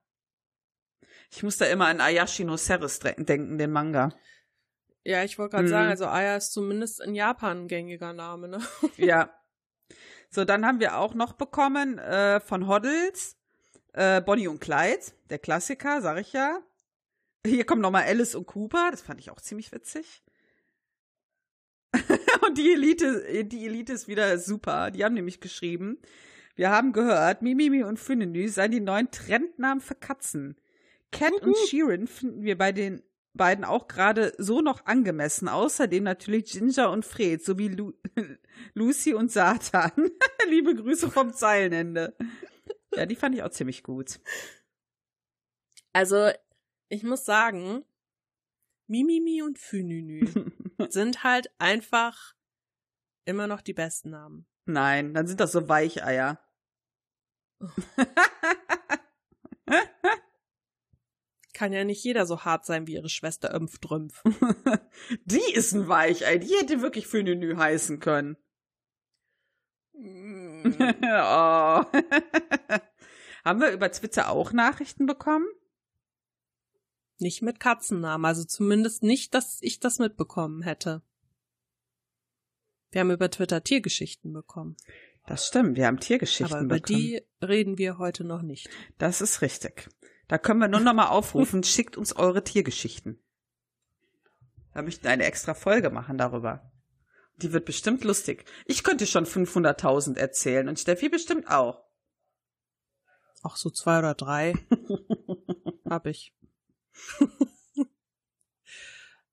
[1.31, 4.13] Ich muss da immer an Ayashi no Seris denken, den Manga.
[5.03, 5.71] Ja, ich wollte gerade mhm.
[5.71, 8.59] sagen, also Aya ist zumindest in Japan ein gängiger Name, ne?
[8.97, 9.33] Ja.
[10.29, 13.35] So, dann haben wir auch noch bekommen äh, von Hoddles
[13.93, 16.61] äh, Bonnie und Clyde, der Klassiker, sag ich ja.
[17.45, 20.23] Hier kommen nochmal Alice und Cooper, das fand ich auch ziemlich witzig.
[22.47, 24.91] und die Elite, die Elite ist wieder super.
[24.91, 25.99] Die haben nämlich geschrieben,
[26.55, 30.55] wir haben gehört, Mimimi und Fünenü seien die neuen Trendnamen für Katzen.
[31.11, 31.41] Cat -huh.
[31.41, 33.01] und Sheeran finden wir bei den
[33.33, 35.47] beiden auch gerade so noch angemessen.
[35.47, 37.93] Außerdem natürlich Ginger und Fred sowie Lu
[38.73, 39.91] Lucy und Satan.
[40.49, 42.15] Liebe Grüße vom Zeilenende.
[42.93, 44.19] Ja, die fand ich auch ziemlich gut.
[45.93, 46.31] Also,
[46.89, 47.85] ich muss sagen,
[48.87, 50.27] Mimimi und Fününü
[50.89, 52.35] sind halt einfach
[53.25, 54.45] immer noch die besten Namen.
[54.65, 56.39] Nein, dann sind das so Weicheier.
[61.61, 64.23] Kann ja nicht jeder so hart sein wie ihre Schwester Ömpfdrümpf.
[65.25, 66.39] die ist ein Weichei.
[66.39, 68.35] Die hätte wirklich für Nünü heißen können.
[69.93, 70.63] Mm.
[70.81, 71.85] oh.
[73.45, 75.45] Haben wir über Twitter auch Nachrichten bekommen?
[77.19, 81.03] Nicht mit Katzennamen, also zumindest nicht, dass ich das mitbekommen hätte.
[82.89, 84.77] Wir haben über Twitter Tiergeschichten bekommen.
[85.27, 86.97] Das stimmt, wir haben Tiergeschichten Aber über bekommen.
[86.97, 88.67] die reden wir heute noch nicht.
[88.97, 89.91] Das ist richtig.
[90.31, 93.21] Da können wir nur noch mal aufrufen, schickt uns eure Tiergeschichten.
[94.73, 96.71] Da möchten wir eine extra Folge machen darüber.
[97.35, 98.45] Die wird bestimmt lustig.
[98.65, 101.83] Ich könnte schon 500.000 erzählen und Steffi bestimmt auch.
[103.43, 104.53] Auch so zwei oder drei
[105.89, 106.33] hab ich.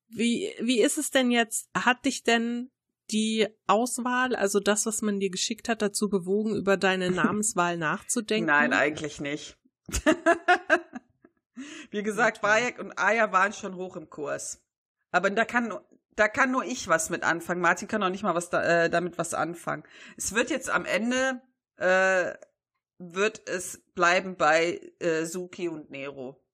[0.09, 1.71] wie, wie ist es denn jetzt?
[1.75, 2.73] Hat dich denn
[3.13, 8.47] die Auswahl, also das, was man dir geschickt hat, dazu bewogen, über deine Namenswahl nachzudenken?
[8.47, 9.57] Nein, eigentlich nicht.
[11.91, 14.61] Wie gesagt, Bayek und Aya waren schon hoch im Kurs.
[15.11, 15.73] Aber da kann,
[16.17, 17.61] da kann nur ich was mit anfangen.
[17.61, 19.85] Martin kann auch nicht mal was da, äh, damit was anfangen.
[20.17, 21.41] Es wird jetzt am Ende,
[21.77, 22.35] äh,
[22.99, 26.45] wird es bleiben bei äh, Suki und Nero.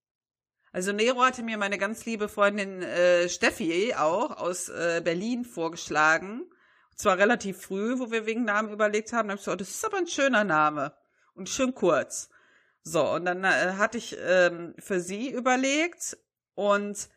[0.73, 6.40] Also Nero hatte mir meine ganz liebe Freundin äh, Steffi auch aus äh, Berlin vorgeschlagen.
[6.40, 9.29] Und zwar relativ früh, wo wir wegen Namen überlegt haben.
[9.29, 10.93] Da habe ich so, das ist aber ein schöner Name.
[11.35, 12.29] Und schön kurz.
[12.85, 16.18] So, und dann äh, hatte ich ähm, für sie überlegt
[16.55, 17.09] und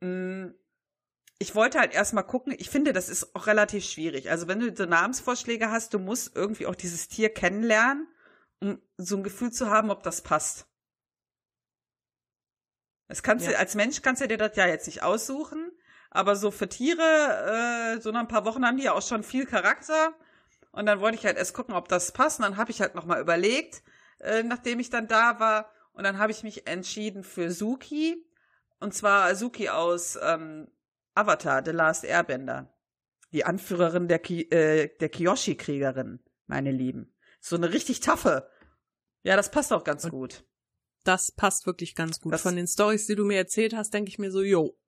[0.00, 0.54] mh, mm,
[1.38, 4.30] ich wollte halt erstmal gucken, ich finde, das ist auch relativ schwierig.
[4.30, 8.08] Also wenn du so Namensvorschläge hast, du musst irgendwie auch dieses Tier kennenlernen,
[8.60, 10.66] um so ein Gefühl zu haben, ob das passt.
[13.08, 13.52] Das kannst ja.
[13.52, 15.70] du, als Mensch kannst du dir das ja jetzt nicht aussuchen,
[16.10, 19.22] aber so für Tiere, äh, so nach ein paar Wochen haben die ja auch schon
[19.22, 20.14] viel Charakter.
[20.72, 22.38] Und dann wollte ich halt erst gucken, ob das passt.
[22.38, 23.82] Und dann habe ich halt nochmal überlegt,
[24.20, 25.70] äh, nachdem ich dann da war.
[25.92, 28.24] Und dann habe ich mich entschieden für Suki.
[28.80, 30.68] Und zwar Suki aus ähm,
[31.14, 32.72] Avatar, The Last Airbender.
[33.32, 37.14] Die Anführerin der, Ki äh, der Kiyoshi-Kriegerin, meine Lieben.
[37.40, 38.48] So eine richtig taffe.
[39.22, 40.44] Ja, das passt auch ganz Und gut.
[41.04, 42.32] Das passt wirklich ganz gut.
[42.32, 44.78] Das Von den Stories, die du mir erzählt hast, denke ich mir so, yo.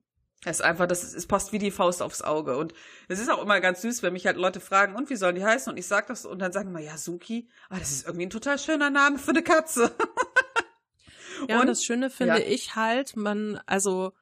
[0.45, 2.57] Es ist einfach, das ist, es passt wie die Faust aufs Auge.
[2.57, 2.73] Und
[3.09, 5.43] es ist auch immer ganz süß, wenn mich halt Leute fragen, und wie sollen die
[5.43, 5.71] heißen?
[5.71, 8.29] Und ich sag das und dann sagen immer, ja, Suki, ah, das ist irgendwie ein
[8.29, 9.93] total schöner Name für eine Katze.
[11.49, 12.47] ja, und, und das Schöne finde ja.
[12.47, 14.13] ich halt, man, also,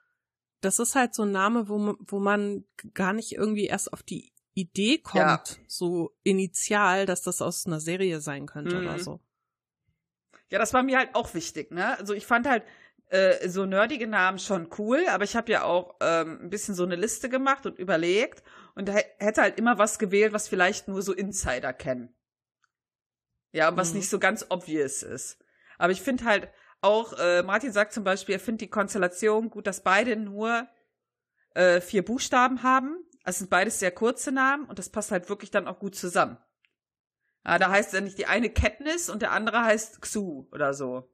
[0.61, 4.01] das ist halt so ein Name, wo man, wo man gar nicht irgendwie erst auf
[4.01, 5.43] die Idee kommt, ja.
[5.67, 8.87] so initial, dass das aus einer Serie sein könnte mhm.
[8.87, 9.19] oder so.
[10.49, 11.97] Ja, das war mir halt auch wichtig, ne?
[11.99, 12.63] Also ich fand halt
[13.09, 16.83] äh, so nerdige Namen schon cool, aber ich habe ja auch ähm, ein bisschen so
[16.83, 18.43] eine Liste gemacht und überlegt
[18.75, 22.13] und hätte halt immer was gewählt, was vielleicht nur so Insider kennen.
[23.51, 23.99] Ja, was mhm.
[23.99, 25.39] nicht so ganz obvious ist.
[25.77, 26.49] Aber ich finde halt
[26.81, 30.67] auch, äh, Martin sagt zum Beispiel, er findet die Konstellation gut, dass beide nur
[31.55, 33.03] äh, vier Buchstaben haben.
[33.23, 36.37] Es sind beides sehr kurze Namen und das passt halt wirklich dann auch gut zusammen.
[37.45, 41.09] Ja, da heißt ja nicht die eine Katniss und der andere heißt Xu oder so.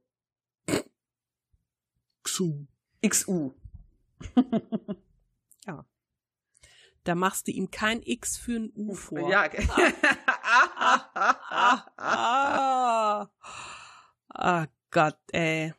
[2.33, 2.65] Xu.
[3.05, 3.53] XU.
[5.67, 5.85] ja.
[7.03, 9.29] Da machst du ihm kein X für ein U vor.
[9.29, 9.49] Ja.
[10.45, 13.29] ah, ah, ah,
[14.29, 15.73] ah, Gott, ey.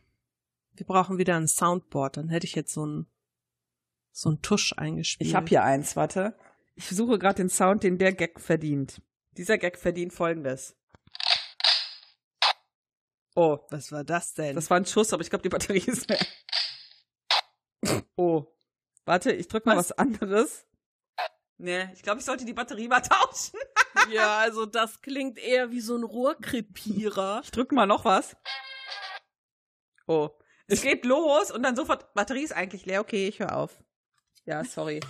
[0.75, 2.19] Wir brauchen wieder ein Soundboard.
[2.19, 3.07] Dann hätte ich jetzt so ein
[4.13, 5.29] so ein Tusch eingespielt.
[5.29, 6.37] Ich habe hier eins, warte.
[6.77, 9.03] Ich suche gerade den Sound, den der Gag verdient.
[9.37, 10.77] Dieser Gag verdient folgendes.
[13.35, 13.59] Oh.
[13.71, 14.55] Was war das denn?
[14.55, 16.27] Das war ein Schuss, aber ich glaube, die Batterie ist leer.
[18.17, 18.47] Oh.
[19.05, 20.67] Warte, ich drück mal was, was anderes.
[21.59, 23.59] Nee, ich glaube, ich sollte die Batterie mal tauschen.
[24.11, 27.43] ja, also das klingt eher wie so ein Rohrkrepierer.
[27.45, 28.37] Ich drücke mal noch was.
[30.07, 30.31] Oh.
[30.67, 33.83] Es geht los und dann sofort, Batterie ist eigentlich leer, okay, ich höre auf.
[34.47, 35.01] Ja, sorry.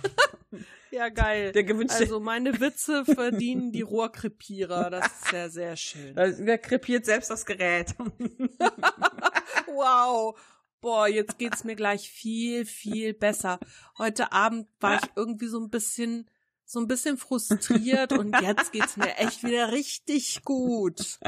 [0.95, 1.51] ja, geil.
[1.51, 1.99] Der gewünschte.
[1.99, 4.89] Also meine Witze verdienen die Rohrkrepierer.
[4.89, 6.15] Das ist sehr, sehr schön.
[6.15, 7.93] Der krepiert selbst das Gerät.
[9.67, 10.39] wow.
[10.79, 13.59] Boah, jetzt geht's mir gleich viel, viel besser.
[13.97, 16.29] Heute Abend war ich irgendwie so ein bisschen,
[16.63, 21.19] so ein bisschen frustriert und jetzt geht's mir echt wieder richtig gut.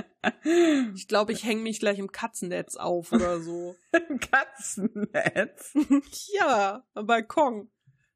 [0.95, 3.75] Ich glaube, ich hänge mich gleich im Katzennetz auf oder so.
[4.09, 5.73] Im Katzennetz?
[6.39, 7.69] ja, am Balkon.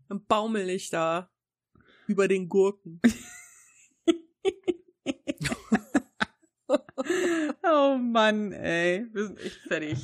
[0.07, 1.30] Dann baumel ich da
[2.11, 2.99] über den Gurken.
[7.63, 9.07] oh Mann, ey.
[9.13, 9.97] Wir sind echt fertig.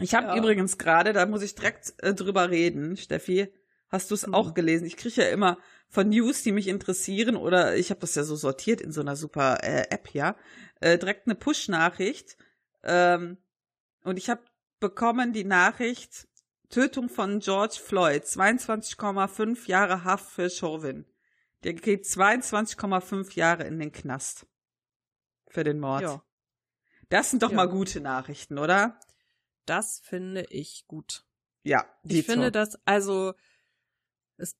[0.00, 0.36] Ich habe ja.
[0.36, 3.52] übrigens gerade, da muss ich direkt äh, drüber reden, Steffi.
[3.88, 4.34] Hast du es mhm.
[4.34, 4.86] auch gelesen?
[4.86, 8.36] Ich kriege ja immer von News, die mich interessieren, oder ich habe das ja so
[8.36, 10.36] sortiert in so einer super äh, App, ja,
[10.80, 12.36] äh, direkt eine Push-Nachricht.
[12.82, 13.38] Ähm,
[14.02, 14.42] und ich habe
[14.80, 16.28] bekommen die Nachricht,
[16.68, 21.06] Tötung von George Floyd, 22,5 Jahre Haft für Chauvin.
[21.64, 24.46] Der geht 22,5 Jahre in den Knast.
[25.48, 26.02] Für den Mord.
[26.02, 26.22] Ja.
[27.08, 27.56] Das sind doch ja.
[27.56, 29.00] mal gute Nachrichten, oder?
[29.64, 31.24] Das finde ich gut.
[31.62, 33.34] Ja, ich finde das, also,
[34.36, 34.56] es,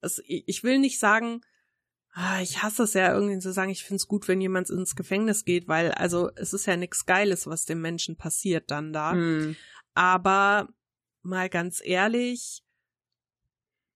[0.00, 1.40] es, ich will nicht sagen,
[2.12, 4.96] ah, ich hasse es ja irgendwie zu sagen, ich finde es gut, wenn jemand ins
[4.96, 9.12] Gefängnis geht, weil, also, es ist ja nichts Geiles, was dem Menschen passiert dann da.
[9.12, 9.56] Hm.
[9.94, 10.68] Aber
[11.22, 12.62] mal ganz ehrlich,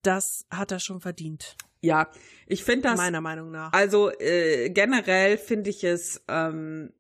[0.03, 1.57] das hat er schon verdient.
[1.81, 2.11] Ja,
[2.47, 2.97] ich finde das.
[2.97, 3.73] Meiner Meinung nach.
[3.73, 6.23] Also äh, generell finde ich es.
[6.29, 6.93] Ähm,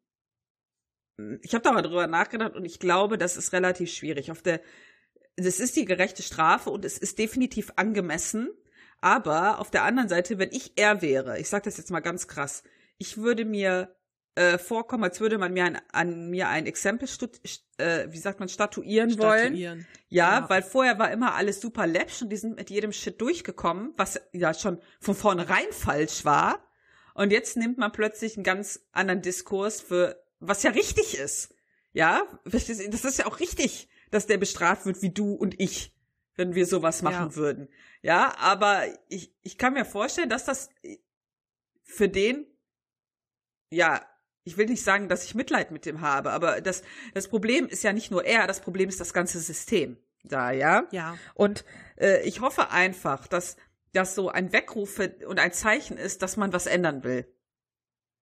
[1.43, 4.31] ich habe da mal drüber nachgedacht und ich glaube, das ist relativ schwierig.
[4.31, 4.61] Auf der,
[5.37, 8.51] das ist die gerechte Strafe und es ist definitiv angemessen.
[9.01, 12.29] Aber auf der anderen Seite, wenn ich er wäre, ich sage das jetzt mal ganz
[12.29, 12.63] krass,
[12.99, 13.95] ich würde mir
[14.37, 17.09] äh, vorkommen, als würde man mir ein, an mir ein Exempel,
[17.79, 19.55] äh, wie sagt man, statuieren, statuieren.
[19.55, 19.87] wollen.
[20.09, 23.19] Ja, ja, weil vorher war immer alles super läppsch und die sind mit jedem Shit
[23.21, 26.63] durchgekommen, was ja schon von vornherein falsch war.
[27.15, 31.55] Und jetzt nimmt man plötzlich einen ganz anderen Diskurs für, was ja richtig ist.
[31.95, 35.97] Ja, das ist ja auch richtig, dass der bestraft wird wie du und ich,
[36.35, 37.37] wenn wir sowas machen ja.
[37.37, 37.69] würden.
[38.03, 40.69] Ja, aber ich, ich kann mir vorstellen, dass das
[41.85, 42.47] für den
[43.71, 44.07] ja
[44.47, 46.83] ich will nicht sagen, dass ich Mitleid mit dem habe, aber das,
[47.15, 50.87] das Problem ist ja nicht nur er, das Problem ist das ganze System da, ja?
[50.93, 51.19] Ja.
[51.35, 51.65] Und
[51.97, 53.57] äh, ich hoffe einfach, dass
[53.93, 57.27] das so ein Weckruf und ein Zeichen ist, dass man was ändern will.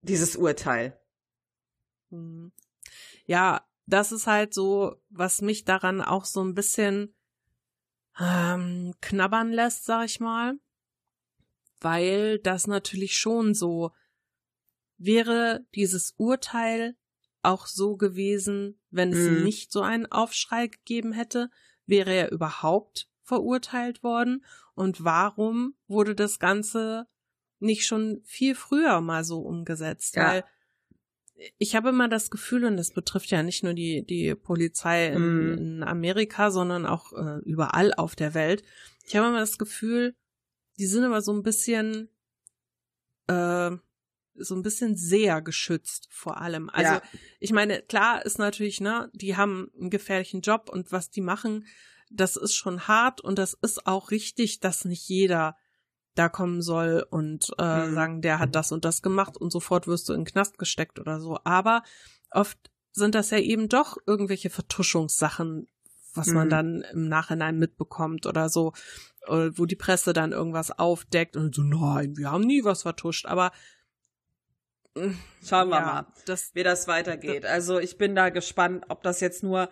[0.00, 0.98] Dieses Urteil.
[2.08, 2.52] Mhm.
[3.26, 7.14] Ja, das ist halt so, was mich daran auch so ein bisschen
[8.18, 10.54] ähm, knabbern lässt, sag ich mal.
[11.80, 13.92] Weil das natürlich schon so
[14.98, 16.96] Wäre dieses Urteil
[17.42, 19.44] auch so gewesen, wenn es mhm.
[19.44, 21.50] nicht so einen Aufschrei gegeben hätte?
[21.86, 27.06] Wäre er überhaupt verurteilt worden und warum wurde das Ganze
[27.58, 30.16] nicht schon viel früher mal so umgesetzt?
[30.16, 30.28] Ja.
[30.28, 30.44] Weil
[31.58, 35.22] ich habe immer das Gefühl, und das betrifft ja nicht nur die, die Polizei in,
[35.22, 35.58] Mhm.
[35.58, 38.62] in Amerika, sondern auch äh, überall auf der Welt.
[39.06, 40.14] Ich habe immer das Gefühl,
[40.78, 42.08] die sind immer so ein bisschen,
[43.26, 43.70] äh,
[44.36, 46.68] so ein bisschen sehr geschützt vor allem.
[46.70, 47.02] Also Ja.
[47.40, 51.66] ich meine, klar ist natürlich, ne, die haben einen gefährlichen Job und was die machen,
[52.10, 55.56] das ist schon hart und das ist auch richtig, dass nicht jeder
[56.14, 57.94] da kommen soll und äh, Mhm.
[57.94, 61.00] sagen, der hat das und das gemacht und sofort wirst du in den Knast gesteckt
[61.00, 61.38] oder so.
[61.44, 61.82] Aber
[62.30, 62.58] oft
[62.92, 65.66] sind das ja eben doch irgendwelche Vertuschungssachen,
[66.14, 66.50] was man Mhm.
[66.50, 68.72] dann im Nachhinein mitbekommt oder so,
[69.26, 73.26] äh, wo die Presse dann irgendwas aufdeckt und so, nein, wir haben nie was vertuscht.
[73.26, 73.50] Aber
[74.94, 76.06] Schauen wir ja, mal.
[76.26, 77.44] Das, wie das weitergeht.
[77.44, 79.68] Also ich bin da gespannt, ob das jetzt nur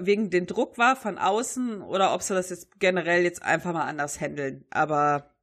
[0.00, 3.86] wegen den Druck war von außen oder ob sie das jetzt generell jetzt einfach mal
[3.86, 4.66] anders handeln.
[4.70, 5.34] Aber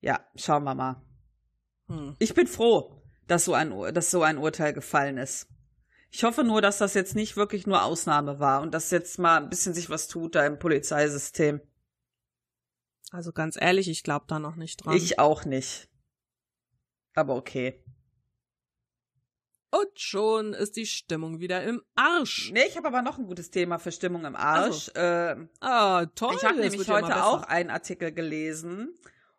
[0.00, 1.02] ja, schauen wir mal.
[1.88, 2.16] hm.
[2.18, 5.48] Ich bin froh, dass so ein, dass so ein Urteil gefallen ist.
[6.10, 9.38] Ich hoffe nur, dass das jetzt nicht wirklich nur Ausnahme war und dass jetzt mal
[9.38, 11.60] ein bisschen sich was tut da im Polizeisystem.
[13.10, 14.96] Also ganz ehrlich, ich glaube da noch nicht dran.
[14.96, 15.88] Ich auch nicht.
[17.14, 17.81] Aber okay.
[19.74, 22.50] Und schon ist die Stimmung wieder im Arsch.
[22.52, 24.90] Nee, ich habe aber noch ein gutes Thema für Stimmung im Arsch.
[24.94, 26.34] Ähm, Ah, toll.
[26.36, 28.94] Ich habe nämlich heute auch einen Artikel gelesen.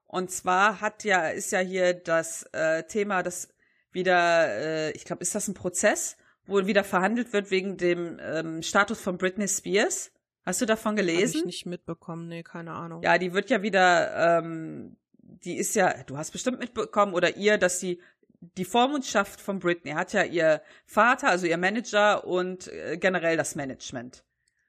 [0.08, 3.50] Und zwar hat ja, ist ja hier das äh, Thema, das
[3.92, 6.18] wieder, äh, ich glaube, ist das ein Prozess,
[6.48, 10.12] wo wieder verhandelt wird wegen dem ähm, Status von Britney Spears.
[10.46, 11.46] Hast du davon Hab ich gelesen?
[11.46, 13.04] nicht mitbekommen, nee, keine Ahnung.
[13.04, 17.60] Ja, die wird ja wieder, ähm, die ist ja, du hast bestimmt mitbekommen oder ihr,
[17.60, 18.02] dass sie
[18.58, 23.56] die Vormundschaft von Britney hat ja ihr Vater, also ihr Manager und äh, generell das
[23.56, 24.24] Management.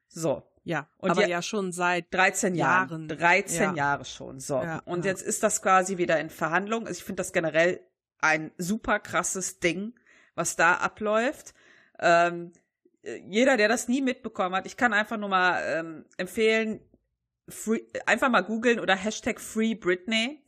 [0.07, 0.43] So.
[0.63, 2.89] Ja, Und aber ja- schon seit 13 Jahren.
[2.89, 3.07] Jahren.
[3.07, 3.73] 13 Ja.
[3.75, 4.39] Jahre schon.
[4.39, 4.55] So.
[4.63, 5.11] Ja, und ja.
[5.11, 6.87] jetzt ist das quasi wieder in Verhandlung.
[6.87, 7.81] Also ich finde das generell
[8.19, 9.93] ein super krasses Ding,
[10.33, 11.53] was da abläuft.
[11.99, 12.51] Ähm,
[13.03, 16.79] äh, jeder, der das nie mitbekommen hat, ich kann einfach nur mal ähm, empfehlen,
[17.47, 20.41] free, einfach mal googeln oder Hashtag Free Britney.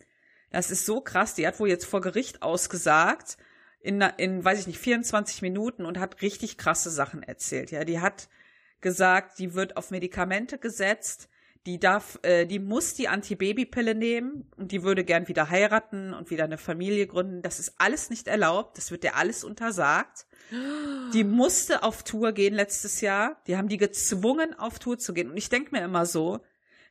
[0.51, 1.33] Das ist so krass.
[1.33, 3.37] Die hat wohl jetzt vor Gericht ausgesagt
[3.79, 7.71] in, in, weiß ich nicht, 24 Minuten und hat richtig krasse Sachen erzählt.
[7.71, 8.27] Ja, die hat
[8.81, 11.29] gesagt, die wird auf Medikamente gesetzt,
[11.65, 16.29] die darf, äh, die muss die Antibabypille nehmen und die würde gern wieder heiraten und
[16.29, 17.41] wieder eine Familie gründen.
[17.41, 20.25] Das ist alles nicht erlaubt, das wird dir alles untersagt.
[21.13, 23.41] Die musste auf Tour gehen letztes Jahr.
[23.47, 25.29] Die haben die gezwungen, auf Tour zu gehen.
[25.29, 26.39] Und ich denke mir immer so,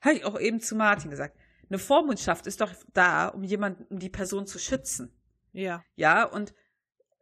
[0.03, 1.37] habe ich auch eben zu Martin gesagt,
[1.69, 5.13] eine Vormundschaft ist doch da, um jemanden, um die Person zu schützen.
[5.53, 5.85] Ja.
[5.97, 6.55] Ja, und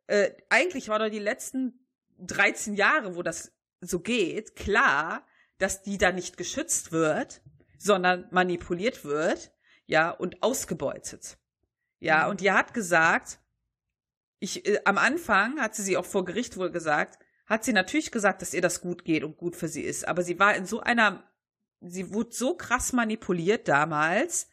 [0.07, 1.87] äh, eigentlich war doch die letzten
[2.19, 5.27] 13 Jahre, wo das so geht, klar,
[5.59, 7.43] dass die da nicht geschützt wird,
[7.79, 9.53] sondern manipuliert wird,
[9.87, 11.39] ja, und ausgebeutet.
[12.01, 12.31] Ja, Mhm.
[12.31, 13.41] und die hat gesagt,
[14.41, 18.11] ich, äh, am Anfang hat sie sie auch vor Gericht wohl gesagt, hat sie natürlich
[18.11, 20.67] gesagt, dass ihr das gut geht und gut für sie ist, aber sie war in
[20.67, 21.25] so einer,
[21.81, 24.49] sie wurde so krass manipuliert damals,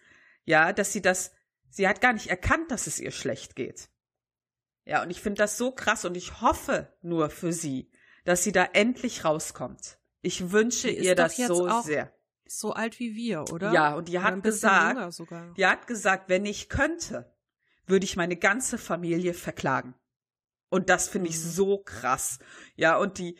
[0.46, 1.32] ja, dass sie das,
[1.70, 3.90] sie hat gar nicht erkannt, dass es ihr schlecht geht.
[4.86, 7.92] Ja, und ich finde das so krass und ich hoffe nur für sie,
[8.26, 10.00] dass sie da endlich rauskommt.
[10.22, 12.14] Ich wünsche Die ihr das so sehr.
[12.46, 13.72] So alt wie wir, oder?
[13.72, 15.22] Ja, und die Oder hat gesagt,
[15.58, 17.34] die hat gesagt, wenn ich könnte,
[17.88, 19.96] würde ich meine ganze Familie verklagen.
[20.70, 21.50] Und das finde ich Mhm.
[21.50, 22.40] so krass.
[22.76, 23.38] Ja, und die,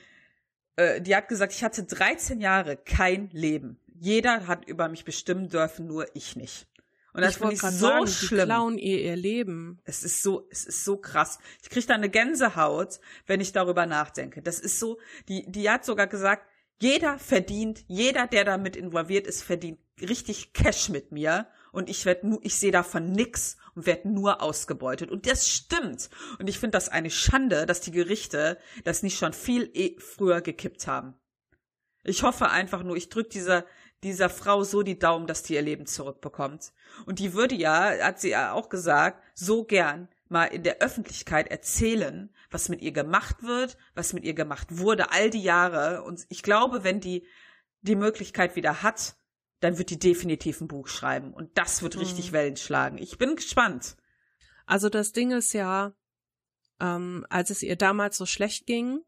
[0.82, 3.80] äh, die hat gesagt, ich hatte 13 Jahre kein Leben.
[4.00, 6.68] Jeder hat über mich bestimmen dürfen, nur ich nicht.
[7.14, 8.46] Und das finde ich so sagen, die schlimm.
[8.46, 9.80] klauen ihr ihr Leben.
[9.84, 11.40] Es ist so, es ist so krass.
[11.62, 14.42] Ich kriege da eine Gänsehaut, wenn ich darüber nachdenke.
[14.42, 16.48] Das ist so, die, die hat sogar gesagt,
[16.80, 21.48] jeder verdient, jeder, der damit involviert ist, verdient richtig Cash mit mir.
[21.72, 25.10] Und ich werde nur, ich sehe davon nix und werde nur ausgebeutet.
[25.10, 26.10] Und das stimmt.
[26.40, 30.42] Und ich finde das eine Schande, dass die Gerichte das nicht schon viel eh früher
[30.42, 31.16] gekippt haben.
[32.04, 33.66] Ich hoffe einfach nur, ich drück dieser,
[34.04, 36.74] dieser Frau so die Daumen, dass die ihr Leben zurückbekommt.
[37.06, 41.50] Und die würde ja, hat sie ja auch gesagt, so gern mal in der Öffentlichkeit
[41.50, 46.04] erzählen, was mit ihr gemacht wird, was mit ihr gemacht wurde, all die Jahre.
[46.04, 47.28] Und ich glaube, wenn die
[47.82, 49.16] die Möglichkeit wieder hat,
[49.62, 51.34] dann wird die definitiv ein Buch schreiben.
[51.34, 52.34] Und das wird richtig Mhm.
[52.34, 52.98] Wellen schlagen.
[52.98, 53.96] Ich bin gespannt.
[54.66, 55.94] Also das Ding ist ja,
[56.80, 59.00] ähm, als es ihr damals so schlecht ging,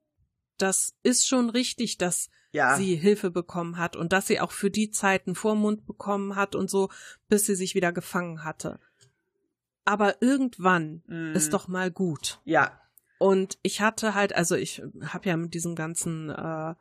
[0.58, 2.78] das ist schon richtig, dass Ja.
[2.78, 6.56] sie Hilfe bekommen hat und dass sie auch für die Zeit einen Vormund bekommen hat
[6.56, 6.90] und so,
[7.28, 8.80] bis sie sich wieder gefangen hatte.
[9.86, 11.34] Aber irgendwann Mm.
[11.36, 12.40] ist doch mal gut.
[12.46, 12.80] Ja.
[13.18, 16.76] Und ich hatte halt, also ich habe ja mit diesem ganzen äh,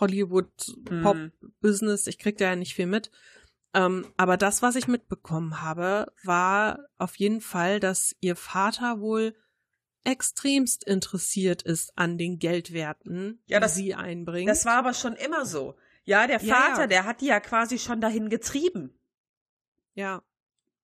[0.00, 3.10] Hollywood-Pop-Business, ich krieg da ja nicht viel mit,
[3.74, 9.34] Ähm, aber das, was ich mitbekommen habe, war auf jeden Fall, dass ihr Vater wohl
[10.04, 14.50] extremst interessiert ist an den Geldwerten, Ja, die das- sie einbringt.
[14.50, 15.74] Das war aber schon immer so.
[16.04, 16.86] Ja, der Ja, Vater, ja.
[16.86, 18.92] der hat die ja quasi schon dahin getrieben.
[19.94, 20.22] ja,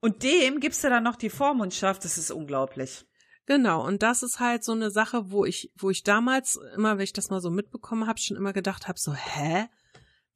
[0.01, 3.05] Und dem gibst du dann noch die Vormundschaft, das ist unglaublich.
[3.49, 3.85] Genau.
[3.85, 7.15] Und das ist halt so eine Sache, wo ich, wo ich damals immer, wenn ich
[7.15, 9.67] das mal so mitbekommen habe, schon immer gedacht habe, so, hä?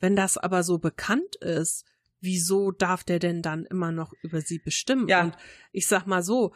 [0.01, 1.85] Wenn das aber so bekannt ist,
[2.21, 5.07] wieso darf der denn dann immer noch über sie bestimmen?
[5.07, 5.23] Ja.
[5.23, 5.37] Und
[5.71, 6.55] ich sag mal so,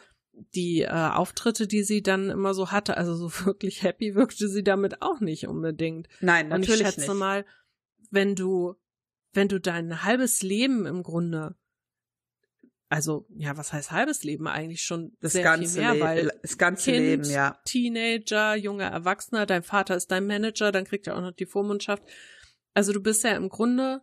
[0.55, 4.63] die äh, Auftritte, die sie dann immer so hatte, also so wirklich happy wirkte sie
[4.63, 6.07] damit auch nicht unbedingt.
[6.19, 7.19] Nein, Und ich natürlich schätze nicht.
[7.19, 7.45] mal,
[8.09, 8.75] wenn du,
[9.31, 11.55] wenn du dein halbes Leben im Grunde,
[12.89, 16.39] also ja, was heißt halbes Leben eigentlich schon das sehr ganze viel mehr, Leben, weil
[16.41, 17.59] das ganze Kind, Leben, ja.
[17.65, 22.03] Teenager, junger Erwachsener, dein Vater ist dein Manager, dann kriegt er auch noch die Vormundschaft.
[22.73, 24.01] Also du bist ja im Grunde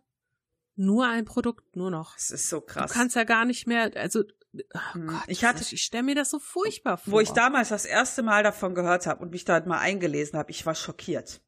[0.75, 2.15] nur ein Produkt, nur noch.
[2.15, 2.91] Das ist so Du krass.
[2.91, 4.21] kannst ja gar nicht mehr, also
[4.53, 7.13] oh Hm, Gott, ich hatte- ich stelle mir das so furchtbar vor.
[7.13, 10.51] Wo ich damals das erste Mal davon gehört habe und mich da mal eingelesen habe,
[10.51, 11.41] ich war schockiert.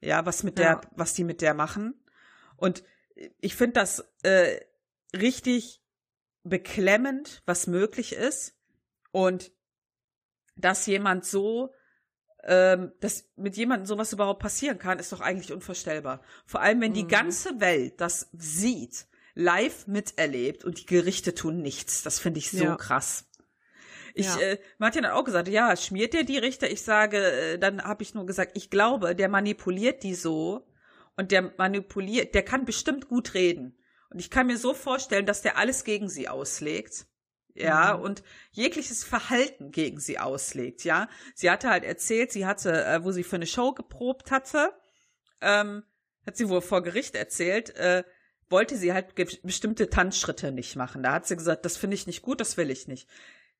[0.00, 0.76] Ja, was mit Ja.
[0.76, 1.94] der, was die mit der machen.
[2.56, 2.82] Und
[3.40, 4.60] ich finde das äh,
[5.14, 5.82] richtig
[6.44, 8.54] beklemmend, was möglich ist.
[9.10, 9.52] Und
[10.56, 11.72] dass jemand so,
[12.44, 16.20] ähm, dass mit jemandem sowas überhaupt passieren kann, ist doch eigentlich unvorstellbar.
[16.46, 17.08] Vor allem, wenn die Mhm.
[17.08, 22.02] ganze Welt das sieht, live miterlebt und die Gerichte tun nichts.
[22.02, 22.76] Das finde ich so Ja.
[22.76, 23.24] krass.
[24.14, 24.38] Ich, Ja.
[24.38, 26.70] äh, Martin hat auch gesagt, ja, schmiert der die Richter?
[26.70, 30.68] Ich sage, äh, dann habe ich nur gesagt, ich glaube, der manipuliert die so
[31.16, 33.76] und der manipuliert, der kann bestimmt gut reden.
[34.14, 37.06] Und ich kann mir so vorstellen, dass der alles gegen sie auslegt.
[37.56, 38.02] Ja, Mhm.
[38.02, 41.08] und jegliches Verhalten gegen sie auslegt, ja.
[41.36, 44.72] Sie hatte halt erzählt, sie hatte, äh, wo sie für eine Show geprobt hatte,
[45.40, 45.84] ähm,
[46.26, 48.02] hat sie wohl vor Gericht erzählt, äh,
[48.50, 51.02] wollte sie halt bestimmte Tanzschritte nicht machen.
[51.04, 53.08] Da hat sie gesagt, das finde ich nicht gut, das will ich nicht.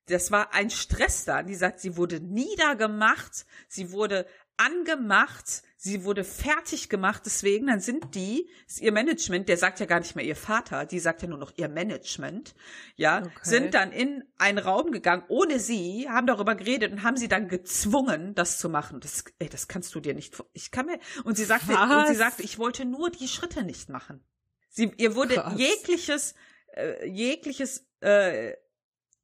[0.07, 1.41] Das war ein Stress da.
[1.41, 4.25] Die sagt, sie wurde niedergemacht, sie wurde
[4.57, 7.21] angemacht, sie wurde fertig gemacht.
[7.27, 10.99] Deswegen, dann sind die, ihr Management, der sagt ja gar nicht mehr ihr Vater, die
[10.99, 12.55] sagt ja nur noch ihr Management,
[12.95, 13.29] ja, Okay.
[13.43, 17.47] sind dann in einen Raum gegangen ohne sie, haben darüber geredet und haben sie dann
[17.49, 18.99] gezwungen, das zu machen.
[18.99, 22.13] Das, ey, das kannst du dir nicht, ich kann mir, und sie sagte, und sie
[22.13, 22.17] Was?
[22.17, 24.23] sagte, ich wollte nur die Schritte nicht machen.
[24.69, 25.53] Sie, ihr wurde Krass.
[25.55, 26.33] jegliches,
[26.75, 28.53] äh, jegliches, äh,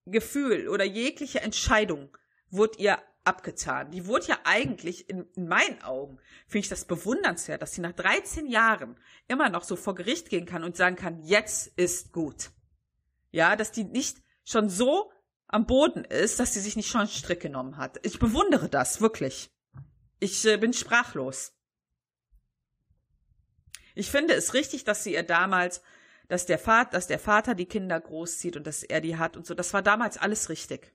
[0.05, 2.16] Gefühl oder jegliche Entscheidung
[2.49, 3.92] wurde ihr abgetan.
[3.92, 6.18] Die wurde ja eigentlich, in, in meinen Augen,
[6.48, 8.98] finde ich das bewundernswert, dass sie nach 13 Jahren
[9.28, 12.52] immer noch so vor Gericht gehen kann und sagen kann, jetzt ist gut.
[13.32, 15.12] Ja, dass die nicht schon so
[15.48, 18.00] am Boden ist, dass sie sich nicht schon einen Strick genommen hat.
[18.06, 19.52] Ich bewundere das, wirklich.
[20.20, 21.54] Ich äh, bin sprachlos.
[23.96, 25.82] Ich finde es richtig, dass sie ihr damals,
[26.28, 29.46] dass der Vater, dass der Vater die Kinder großzieht und dass er die hat und
[29.46, 29.54] so.
[29.54, 30.94] Das war damals alles richtig.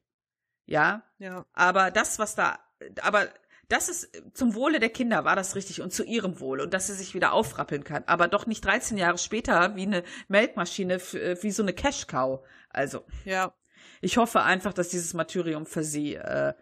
[0.66, 1.46] Ja, ja.
[1.52, 2.58] aber das, was da,
[3.02, 3.28] aber
[3.68, 6.86] das ist zum Wohle der Kinder war das richtig und zu ihrem Wohle und dass
[6.86, 8.04] sie sich wieder aufrappeln kann.
[8.06, 12.44] Aber doch nicht 13 Jahre später wie eine Melkmaschine, äh, wie so eine Cash-Cow.
[12.70, 13.54] Also, Ja.
[14.00, 16.54] ich hoffe einfach, dass dieses Martyrium für sie äh,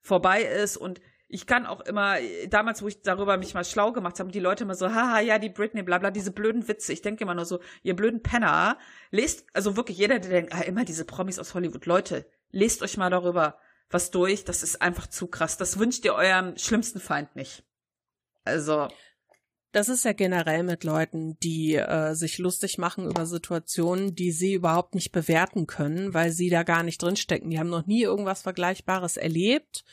[0.00, 1.00] vorbei ist und
[1.32, 2.16] ich kann auch immer,
[2.48, 5.38] damals, wo ich darüber mich mal schlau gemacht habe, die Leute immer so, haha, ja,
[5.38, 6.92] die Britney, bla bla, diese blöden Witze.
[6.92, 8.78] Ich denke immer nur so, ihr blöden Penner,
[9.12, 12.96] lest, also wirklich jeder, der denkt, ah, immer diese Promis aus Hollywood, Leute, lest euch
[12.96, 13.58] mal darüber
[13.90, 15.56] was durch, das ist einfach zu krass.
[15.56, 17.64] Das wünscht ihr eurem schlimmsten Feind nicht.
[18.44, 18.88] Also,
[19.72, 24.54] Das ist ja generell mit Leuten, die äh, sich lustig machen über Situationen, die sie
[24.54, 27.50] überhaupt nicht bewerten können, weil sie da gar nicht drinstecken.
[27.50, 29.84] Die haben noch nie irgendwas Vergleichbares erlebt.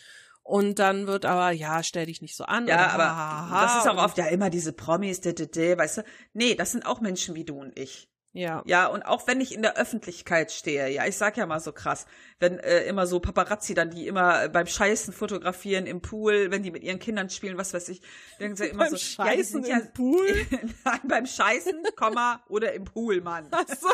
[0.43, 2.67] Und dann wird aber, ja, stell dich nicht so an.
[2.67, 6.03] ja, aber das ist auch oft ja immer diese Promis, d, d, d, weißt du?
[6.33, 8.09] Nee, das sind auch Menschen wie du und ich.
[8.37, 8.61] Ja.
[8.67, 11.71] Ja, und auch wenn ich in der Öffentlichkeit stehe, ja, ich sag ja mal so
[11.71, 12.05] krass,
[12.39, 16.61] wenn äh, immer so Paparazzi dann, die immer äh, beim Scheißen fotografieren im Pool, wenn
[16.61, 18.01] die mit ihren Kindern spielen, was weiß ich,
[18.39, 20.27] denken sie immer Beim so, ja, die Scheißen sind ja im Pool?
[20.85, 23.47] Nein, beim Scheißen, Komma, oder im Pool, Mann.
[23.49, 23.87] Ach so.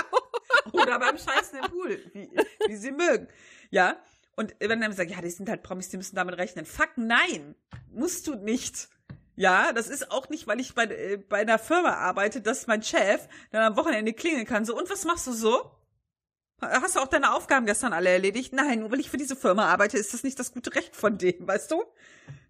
[0.74, 2.30] Oder beim Scheißen im Pool, wie,
[2.68, 3.28] wie sie mögen.
[3.70, 3.98] Ja,
[4.36, 6.66] und wenn dann sagen, ja, die sind halt Promis, die müssen damit rechnen.
[6.66, 7.56] Fuck, nein,
[7.92, 8.90] musst du nicht.
[9.36, 12.84] Ja, das ist auch nicht, weil ich bei, äh, bei einer Firma arbeite, dass mein
[12.84, 14.66] Chef dann am Wochenende klingeln kann.
[14.66, 15.72] So, und was machst du so?
[16.62, 18.54] Hast du auch deine Aufgaben gestern alle erledigt?
[18.54, 21.18] Nein, nur weil ich für diese Firma arbeite, ist das nicht das gute Recht von
[21.18, 21.84] dem, weißt du?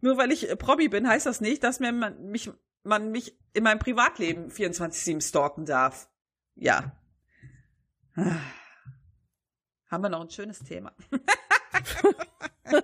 [0.02, 2.52] Nur weil ich äh, Promi bin, heißt das nicht, dass mir man mich,
[2.84, 6.10] man mich in meinem Privatleben 24-7 stalken darf.
[6.56, 6.92] Ja.
[8.16, 10.94] Haben wir noch ein schönes Thema.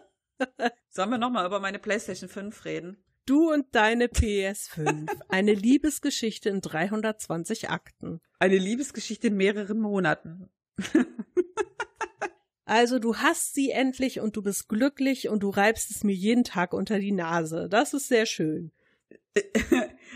[0.90, 3.04] Sollen wir nochmal über meine PlayStation 5 reden?
[3.26, 5.08] Du und deine PS5.
[5.28, 8.22] Eine Liebesgeschichte in 320 Akten.
[8.40, 10.50] Eine Liebesgeschichte in mehreren Monaten.
[12.70, 16.44] Also du hast sie endlich und du bist glücklich und du reibst es mir jeden
[16.44, 17.68] Tag unter die Nase.
[17.68, 18.72] Das ist sehr schön.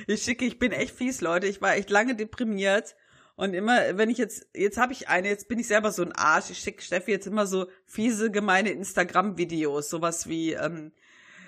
[0.07, 1.47] Ich schicke, ich bin echt fies, Leute.
[1.47, 2.95] Ich war echt lange deprimiert.
[3.35, 6.11] Und immer, wenn ich jetzt, jetzt habe ich eine, jetzt bin ich selber so ein
[6.11, 6.49] Arsch.
[6.49, 9.89] Ich schicke Steffi jetzt immer so fiese, gemeine Instagram-Videos.
[9.89, 11.02] Sowas wie, ähm, äh,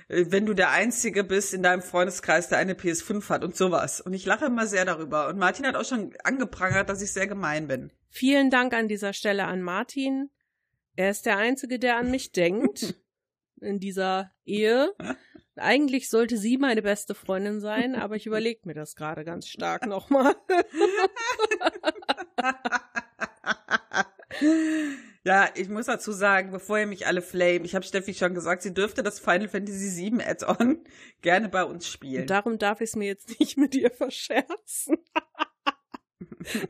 [0.07, 4.01] wenn du der Einzige bist in deinem Freundeskreis, der eine PS5 hat und sowas.
[4.01, 5.27] Und ich lache immer sehr darüber.
[5.27, 7.91] Und Martin hat auch schon angeprangert, dass ich sehr gemein bin.
[8.09, 10.29] Vielen Dank an dieser Stelle an Martin.
[10.95, 12.95] Er ist der Einzige, der an mich denkt
[13.61, 14.93] in dieser Ehe.
[15.55, 19.87] Eigentlich sollte sie meine beste Freundin sein, aber ich überlege mir das gerade ganz stark
[19.87, 20.35] nochmal.
[25.25, 28.61] ja, ich muss dazu sagen, bevor ihr mich alle flame, ich habe Steffi schon gesagt,
[28.61, 30.83] sie dürfte das Final Fantasy VII Add-on
[31.21, 32.27] gerne bei uns spielen.
[32.27, 34.97] Darum darf ich es mir jetzt nicht mit ihr verscherzen.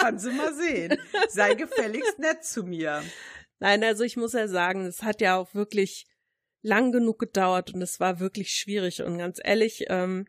[0.00, 0.96] Kann sie mal sehen.
[1.28, 3.02] Sei gefälligst nett zu mir.
[3.58, 6.06] Nein, also ich muss ja sagen, es hat ja auch wirklich
[6.62, 9.02] lang genug gedauert und es war wirklich schwierig.
[9.02, 10.24] Und ganz ehrlich, ähm,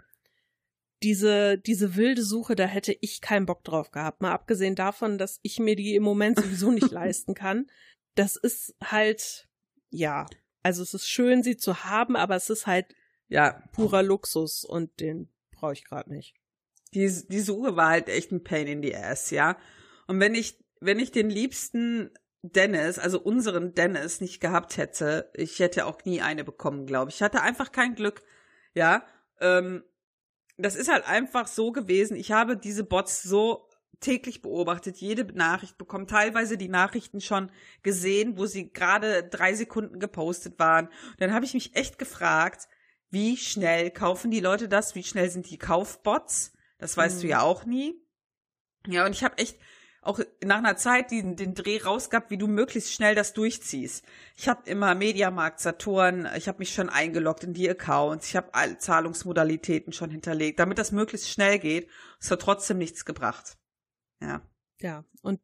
[1.04, 4.22] diese, diese wilde Suche, da hätte ich keinen Bock drauf gehabt.
[4.22, 7.68] Mal abgesehen davon, dass ich mir die im Moment sowieso nicht leisten kann.
[8.16, 9.48] Das ist halt,
[9.90, 10.26] ja,
[10.64, 12.88] also es ist schön, sie zu haben, aber es ist halt
[13.28, 16.34] ja purer Luxus und den brauche ich gerade nicht.
[16.94, 19.58] Die, die Suche war halt echt ein Pain in the ass, ja.
[20.08, 25.60] Und wenn ich, wenn ich den liebsten Dennis, also unseren Dennis nicht gehabt hätte, ich
[25.60, 27.18] hätte auch nie eine bekommen, glaube ich.
[27.18, 28.24] Ich hatte einfach kein Glück,
[28.74, 29.06] ja.
[29.40, 29.84] Ähm,
[30.58, 32.16] das ist halt einfach so gewesen.
[32.18, 33.68] Ich habe diese Bots so
[34.00, 37.52] täglich beobachtet, jede Nachricht bekommen, teilweise die Nachrichten schon
[37.84, 40.88] gesehen, wo sie gerade drei Sekunden gepostet waren.
[40.88, 42.68] Und dann habe ich mich echt gefragt,
[43.10, 44.94] wie schnell kaufen die Leute das?
[44.96, 46.54] Wie schnell sind die Kaufbots?
[46.78, 47.22] Das weißt mhm.
[47.22, 47.96] du ja auch nie.
[48.86, 49.58] Ja, und ich habe echt
[50.08, 54.06] auch nach einer Zeit den, den Dreh rausgab, wie du möglichst schnell das durchziehst.
[54.36, 58.54] Ich habe immer Mediamarkt, Saturn, ich habe mich schon eingeloggt in die Accounts, ich habe
[58.54, 61.90] alle Zahlungsmodalitäten schon hinterlegt, damit das möglichst schnell geht.
[62.20, 63.58] Es hat trotzdem nichts gebracht.
[64.22, 64.42] Ja.
[64.80, 65.40] Ja, und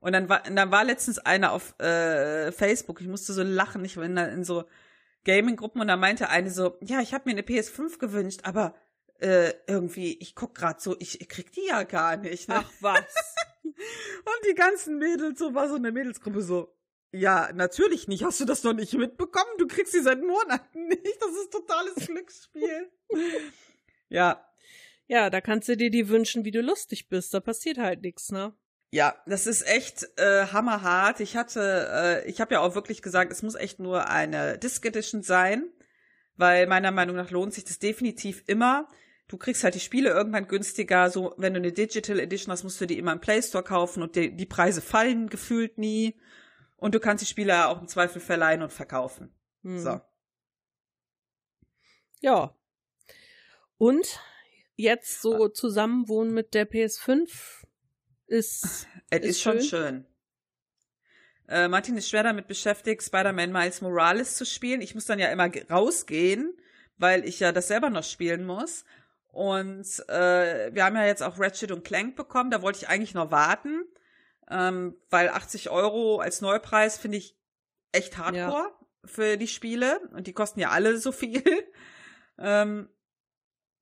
[0.00, 3.96] und dann war, dann war letztens einer auf äh, Facebook, ich musste so lachen, ich
[3.96, 4.64] war in, in so
[5.24, 8.74] Gaming-Gruppen und da meinte eine so, ja, ich habe mir eine PS5 gewünscht, aber
[9.20, 12.48] äh, irgendwie, ich guck grad so, ich, ich krieg die ja gar nicht.
[12.48, 12.56] Ne?
[12.58, 13.04] Ach was.
[13.64, 16.74] Und die ganzen Mädels, so war so eine Mädelsgruppe so,
[17.12, 18.24] ja, natürlich nicht.
[18.24, 19.50] Hast du das noch nicht mitbekommen?
[19.58, 21.20] Du kriegst sie seit Monaten nicht.
[21.20, 22.90] Das ist totales Glücksspiel.
[24.08, 24.44] ja.
[25.06, 27.34] Ja, da kannst du dir die wünschen, wie du lustig bist.
[27.34, 28.54] Da passiert halt nichts, ne?
[28.90, 31.20] Ja, das ist echt äh, hammerhart.
[31.20, 31.88] Ich hatte,
[32.24, 35.70] äh, ich habe ja auch wirklich gesagt, es muss echt nur eine Disc Edition sein,
[36.36, 38.88] weil meiner Meinung nach lohnt sich das definitiv immer
[39.32, 41.08] du kriegst halt die Spiele irgendwann günstiger.
[41.08, 44.02] So, wenn du eine Digital Edition hast, musst du die immer im Play Store kaufen
[44.02, 46.20] und die, die Preise fallen gefühlt nie.
[46.76, 49.34] Und du kannst die Spiele auch im Zweifel verleihen und verkaufen.
[49.62, 49.78] Hm.
[49.78, 50.00] So.
[52.20, 52.54] Ja.
[53.78, 54.20] Und
[54.76, 55.52] jetzt so ah.
[55.52, 57.30] zusammenwohnen mit der PS5
[58.26, 58.86] ist.
[59.10, 60.06] Es ist, ist schon schön.
[61.46, 64.80] Äh, Martin ist schwer damit beschäftigt, Spider-Man Miles Morales zu spielen.
[64.80, 66.56] Ich muss dann ja immer rausgehen,
[66.96, 68.86] weil ich ja das selber noch spielen muss.
[69.32, 72.50] Und äh, wir haben ja jetzt auch Ratchet und Clank bekommen.
[72.50, 73.82] Da wollte ich eigentlich noch warten,
[74.50, 77.38] ähm, weil 80 Euro als Neupreis finde ich
[77.92, 78.78] echt hardcore ja.
[79.06, 80.00] für die Spiele.
[80.12, 81.42] Und die kosten ja alle so viel.
[82.38, 82.90] ähm,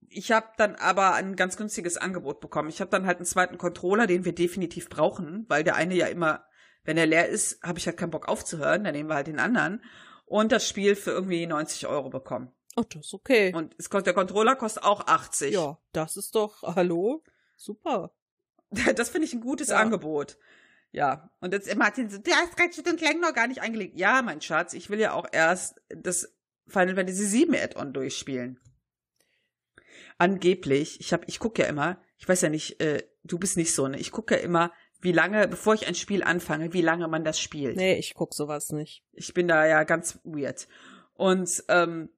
[0.09, 2.69] ich habe dann aber ein ganz günstiges Angebot bekommen.
[2.69, 6.07] Ich habe dann halt einen zweiten Controller, den wir definitiv brauchen, weil der eine ja
[6.07, 6.45] immer,
[6.85, 8.85] wenn er leer ist, habe ich halt keinen Bock aufzuhören.
[8.85, 9.83] Dann nehmen wir halt den anderen.
[10.27, 12.53] Und das Spiel für irgendwie 90 Euro bekommen.
[12.81, 13.53] Oh, das ist okay.
[13.55, 15.53] Und es kostet, der Controller kostet auch 80.
[15.53, 17.23] Ja, das ist doch, hallo?
[17.57, 18.13] Super.
[18.95, 19.79] Das finde ich ein gutes ja.
[19.79, 20.39] Angebot.
[20.93, 21.29] Ja.
[21.41, 23.99] Und jetzt Martin so, der ist Ratchet und Clank noch gar nicht eingelegt.
[23.99, 26.33] Ja, mein Schatz, ich will ja auch erst das
[26.69, 28.61] Final Fantasy 7 Add-on durchspielen.
[30.19, 33.75] Angeblich, ich hab, ich gucke ja immer, ich weiß ja nicht, äh, du bist nicht
[33.75, 33.99] so, ne?
[33.99, 37.41] Ich gucke ja immer, wie lange, bevor ich ein Spiel anfange, wie lange man das
[37.41, 37.77] spielt.
[37.77, 39.03] Nee, ich guck sowas nicht.
[39.13, 40.69] Ich bin da ja ganz weird.
[41.15, 42.11] Und ähm,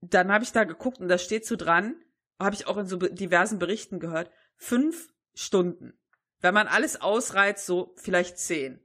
[0.00, 1.96] dann habe ich da geguckt und da steht so dran,
[2.38, 5.98] habe ich auch in so diversen Berichten gehört, fünf Stunden.
[6.40, 8.80] Wenn man alles ausreizt, so vielleicht zehn.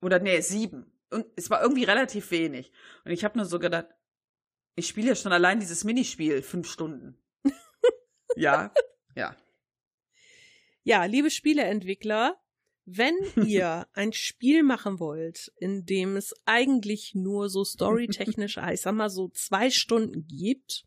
[0.00, 0.92] Oder nee, sieben.
[1.10, 2.72] Und es war irgendwie relativ wenig.
[3.04, 3.86] Und ich habe nur so gedacht,
[4.74, 7.22] ich spiele ja schon allein dieses Minispiel fünf Stunden.
[8.36, 8.72] ja,
[9.14, 9.36] ja.
[10.82, 12.40] Ja, liebe Spieleentwickler,
[12.84, 13.14] Wenn
[13.46, 19.10] ihr ein Spiel machen wollt, in dem es eigentlich nur so storytechnisch, ich sag mal
[19.10, 20.84] so zwei Stunden gibt,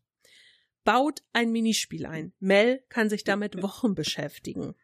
[0.84, 2.34] baut ein Minispiel ein.
[2.40, 4.76] Mel kann sich damit Wochen beschäftigen.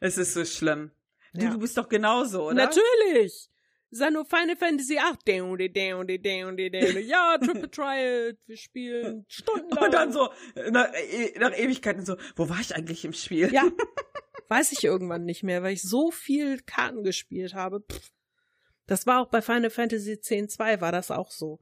[0.00, 0.90] Es ist so schlimm.
[1.34, 1.50] Du, ja.
[1.50, 2.54] du bist doch genauso, oder?
[2.54, 3.51] Natürlich!
[3.92, 5.28] Ja nur Final Fantasy 8.
[7.00, 9.84] Ja, Triple Trial, wir spielen stundenlang.
[9.84, 10.30] Und dann so,
[10.70, 10.88] nach,
[11.38, 13.52] nach Ewigkeiten so, wo war ich eigentlich im Spiel?
[13.52, 13.64] Ja.
[14.48, 17.80] Weiß ich irgendwann nicht mehr, weil ich so viel Karten gespielt habe.
[17.80, 18.10] Pff.
[18.86, 21.60] Das war auch bei Final Fantasy X-2 war das auch so.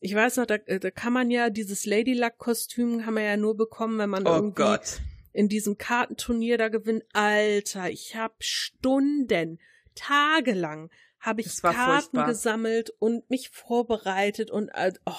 [0.00, 3.36] Ich weiß noch, da, da kann man ja dieses Lady Luck Kostüm kann man ja
[3.38, 5.00] nur bekommen, wenn man oh irgendwie Gott.
[5.32, 7.04] in diesem Kartenturnier da gewinnt.
[7.14, 9.58] Alter, ich habe Stunden,
[9.94, 10.90] tagelang
[11.24, 12.26] habe ich Karten furchtbar.
[12.26, 14.70] gesammelt und mich vorbereitet und
[15.06, 15.12] oh,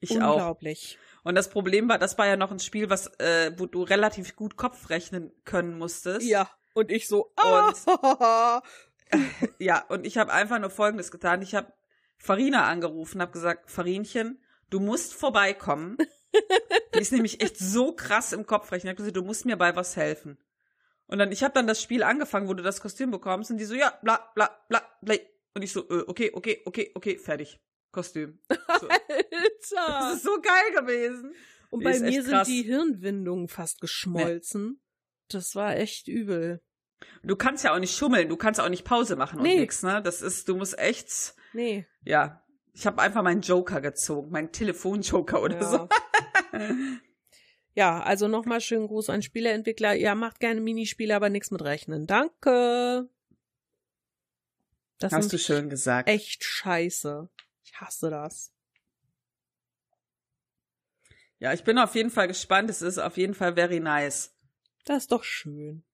[0.00, 0.98] ich unglaublich.
[0.98, 1.04] Auch.
[1.24, 4.36] Und das Problem war, das war ja noch ein Spiel, was äh, wo du relativ
[4.36, 6.26] gut Kopf rechnen können musstest.
[6.26, 6.50] Ja.
[6.74, 7.32] Und ich so.
[7.36, 7.86] Und,
[9.58, 9.84] ja.
[9.88, 11.40] Und ich habe einfach nur Folgendes getan.
[11.42, 11.72] Ich habe
[12.18, 15.96] Farina angerufen, habe gesagt, Farinchen, du musst vorbeikommen.
[16.94, 18.88] Die ist nämlich echt so krass im Kopf rechnen.
[18.88, 20.38] Ich habe gesagt, du musst mir bei was helfen.
[21.14, 23.64] Und dann, ich habe dann das Spiel angefangen, wo du das Kostüm bekommst, und die
[23.64, 25.14] so, ja, bla, bla, bla, bla.
[25.54, 27.60] Und ich so, äh, okay, okay, okay, okay, fertig.
[27.92, 28.40] Kostüm.
[28.80, 28.88] So.
[28.88, 30.00] Alter!
[30.00, 31.32] Das ist so geil gewesen.
[31.70, 34.70] Und die bei mir sind die Hirnwindungen fast geschmolzen.
[34.70, 34.78] Nee.
[35.28, 36.60] Das war echt übel.
[37.22, 39.60] Du kannst ja auch nicht schummeln, du kannst auch nicht Pause machen und nee.
[39.60, 40.02] nix, ne?
[40.02, 41.36] Das ist, du musst echt.
[41.52, 41.86] Nee.
[42.02, 42.44] Ja.
[42.72, 45.70] Ich habe einfach meinen Joker gezogen, meinen Telefonjoker oder ja.
[45.70, 45.88] so.
[47.74, 49.94] Ja, also nochmal schönen Gruß an Spieleentwickler.
[49.94, 52.06] Ja, macht gerne Minispiele, aber nichts mit Rechnen.
[52.06, 53.08] Danke.
[54.98, 56.08] Das Hast du schön gesagt.
[56.08, 57.28] Echt scheiße.
[57.64, 58.52] Ich hasse das.
[61.40, 62.70] Ja, ich bin auf jeden Fall gespannt.
[62.70, 64.34] Es ist auf jeden Fall very nice.
[64.84, 65.84] Das ist doch schön.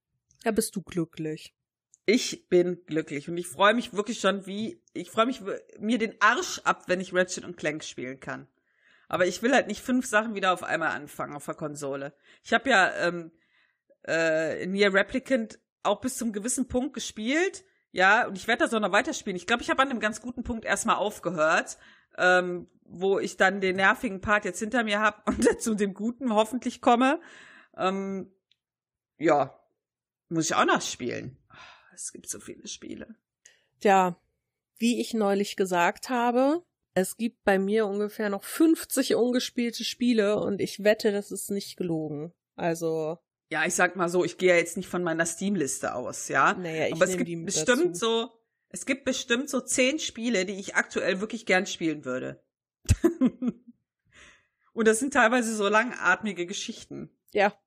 [0.45, 1.55] Ja, bist du glücklich.
[2.07, 5.43] Ich bin glücklich und ich freue mich wirklich schon wie, ich freue mich
[5.78, 8.49] mir den Arsch ab, wenn ich Ratchet und Clank spielen kann.
[9.11, 12.14] Aber ich will halt nicht fünf Sachen wieder auf einmal anfangen auf der Konsole.
[12.44, 13.32] Ich habe ja ähm,
[14.06, 17.64] äh, Nier Replicant auch bis zum gewissen Punkt gespielt.
[17.90, 19.36] Ja, und ich werde das auch noch weiterspielen.
[19.36, 21.76] Ich glaube, ich habe an einem ganz guten Punkt erstmal aufgehört,
[22.18, 26.32] ähm, wo ich dann den nervigen Part jetzt hinter mir habe und zu dem guten
[26.32, 27.20] hoffentlich komme.
[27.76, 28.32] Ähm,
[29.18, 29.58] ja,
[30.28, 31.36] muss ich auch noch spielen.
[31.92, 33.16] Es gibt so viele Spiele.
[33.82, 34.20] Ja,
[34.78, 36.64] wie ich neulich gesagt habe,
[36.95, 41.76] es gibt bei mir ungefähr noch 50 ungespielte Spiele und ich wette, das ist nicht
[41.76, 42.32] gelogen.
[42.57, 43.18] Also.
[43.51, 46.55] Ja, ich sag mal so, ich gehe ja jetzt nicht von meiner Steam-Liste aus, ja.
[46.55, 47.95] Naja, ich Aber es gibt bestimmt dazu.
[47.95, 48.30] so,
[48.68, 52.43] es gibt bestimmt so zehn Spiele, die ich aktuell wirklich gern spielen würde.
[54.72, 57.11] und das sind teilweise so langatmige Geschichten.
[57.32, 57.59] Ja.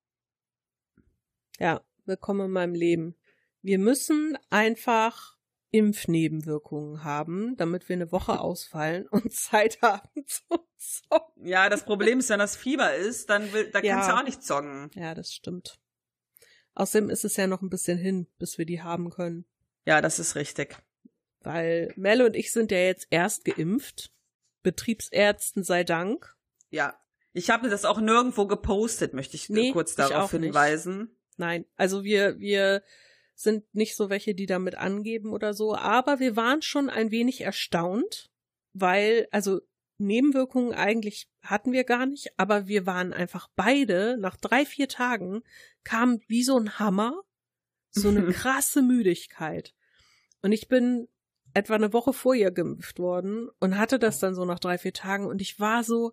[1.59, 3.15] Ja, willkommen in meinem Leben.
[3.61, 5.37] Wir müssen einfach
[5.73, 10.43] Impfnebenwirkungen haben, damit wir eine Woche ausfallen und Zeit haben zu
[10.77, 11.45] zocken.
[11.45, 13.95] Ja, das Problem ist, wenn das Fieber ist, dann will, da ja.
[13.95, 14.91] kannst du auch nicht zocken.
[14.93, 15.79] Ja, das stimmt.
[16.75, 19.45] Außerdem ist es ja noch ein bisschen hin, bis wir die haben können.
[19.85, 20.77] Ja, das ist richtig.
[21.41, 24.11] Weil Mel und ich sind ja jetzt erst geimpft.
[24.61, 26.35] Betriebsärzten sei Dank.
[26.69, 26.97] Ja.
[27.33, 30.99] Ich habe das auch nirgendwo gepostet, möchte ich nee, kurz darauf hinweisen.
[30.99, 31.39] Nicht.
[31.39, 32.83] Nein, also wir, wir
[33.35, 37.41] sind nicht so welche, die damit angeben oder so, aber wir waren schon ein wenig
[37.41, 38.31] erstaunt,
[38.73, 39.61] weil, also
[39.97, 45.41] Nebenwirkungen eigentlich hatten wir gar nicht, aber wir waren einfach beide, nach drei, vier Tagen,
[45.83, 47.21] kam wie so ein Hammer,
[47.89, 49.73] so eine krasse Müdigkeit.
[50.41, 51.07] Und ich bin
[51.53, 55.27] etwa eine Woche vorher geimpft worden und hatte das dann so nach drei, vier Tagen
[55.27, 56.11] und ich war so,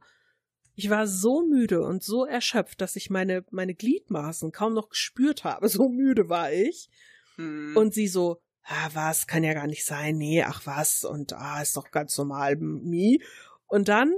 [0.74, 5.44] ich war so müde und so erschöpft, dass ich meine, meine Gliedmaßen kaum noch gespürt
[5.44, 5.68] habe.
[5.68, 6.88] So müde war ich.
[7.36, 7.76] Mhm.
[7.76, 11.60] Und sie so, ah, was, kann ja gar nicht sein, nee, ach was, und ah,
[11.60, 13.22] ist doch ganz normal, mi.
[13.66, 14.12] Und dann,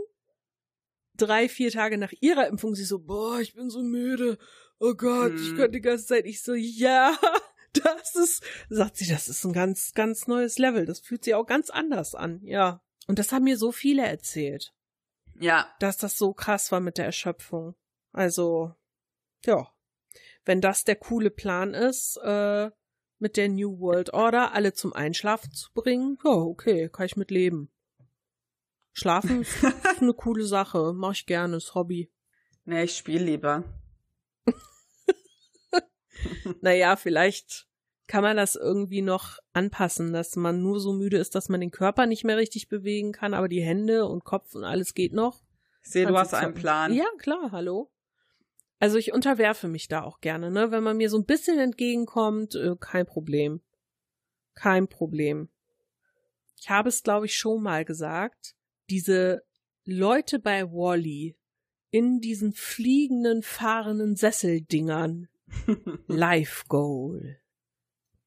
[1.16, 4.38] drei, vier Tage nach ihrer Impfung, sie so, boah, ich bin so müde,
[4.78, 5.42] oh Gott, mhm.
[5.42, 7.16] ich könnte die ganze Zeit, ich so, ja,
[7.72, 11.46] das ist, sagt sie, das ist ein ganz, ganz neues Level, das fühlt sich auch
[11.46, 12.82] ganz anders an, ja.
[13.09, 14.72] Und das haben mir so viele erzählt.
[15.39, 15.68] Ja.
[15.78, 17.74] Dass das so krass war mit der Erschöpfung.
[18.12, 18.74] Also,
[19.45, 19.68] ja.
[20.45, 22.70] Wenn das der coole Plan ist, äh,
[23.18, 27.30] mit der New World Order alle zum Einschlafen zu bringen, ja, okay, kann ich mit
[27.30, 27.70] leben.
[28.93, 29.57] Schlafen ist
[30.01, 32.12] eine coole Sache, mach ich gerne, ist Hobby.
[32.64, 33.64] Nee, ich spiele lieber.
[36.61, 37.68] naja, vielleicht
[38.12, 41.70] kann man das irgendwie noch anpassen, dass man nur so müde ist, dass man den
[41.70, 45.42] Körper nicht mehr richtig bewegen kann, aber die Hände und Kopf und alles geht noch.
[45.82, 46.92] Ich sehe, du hast einen Plan.
[46.92, 47.90] Ja, klar, hallo.
[48.78, 50.70] Also ich unterwerfe mich da auch gerne, ne?
[50.70, 53.62] Wenn man mir so ein bisschen entgegenkommt, äh, kein Problem.
[54.52, 55.48] Kein Problem.
[56.60, 58.54] Ich habe es, glaube ich, schon mal gesagt.
[58.90, 59.42] Diese
[59.86, 61.34] Leute bei Wally
[61.90, 65.28] in diesen fliegenden, fahrenden Sesseldingern.
[66.08, 67.38] Life Goal.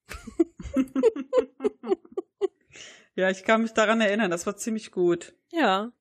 [3.14, 5.34] ja, ich kann mich daran erinnern, das war ziemlich gut.
[5.52, 5.92] Ja.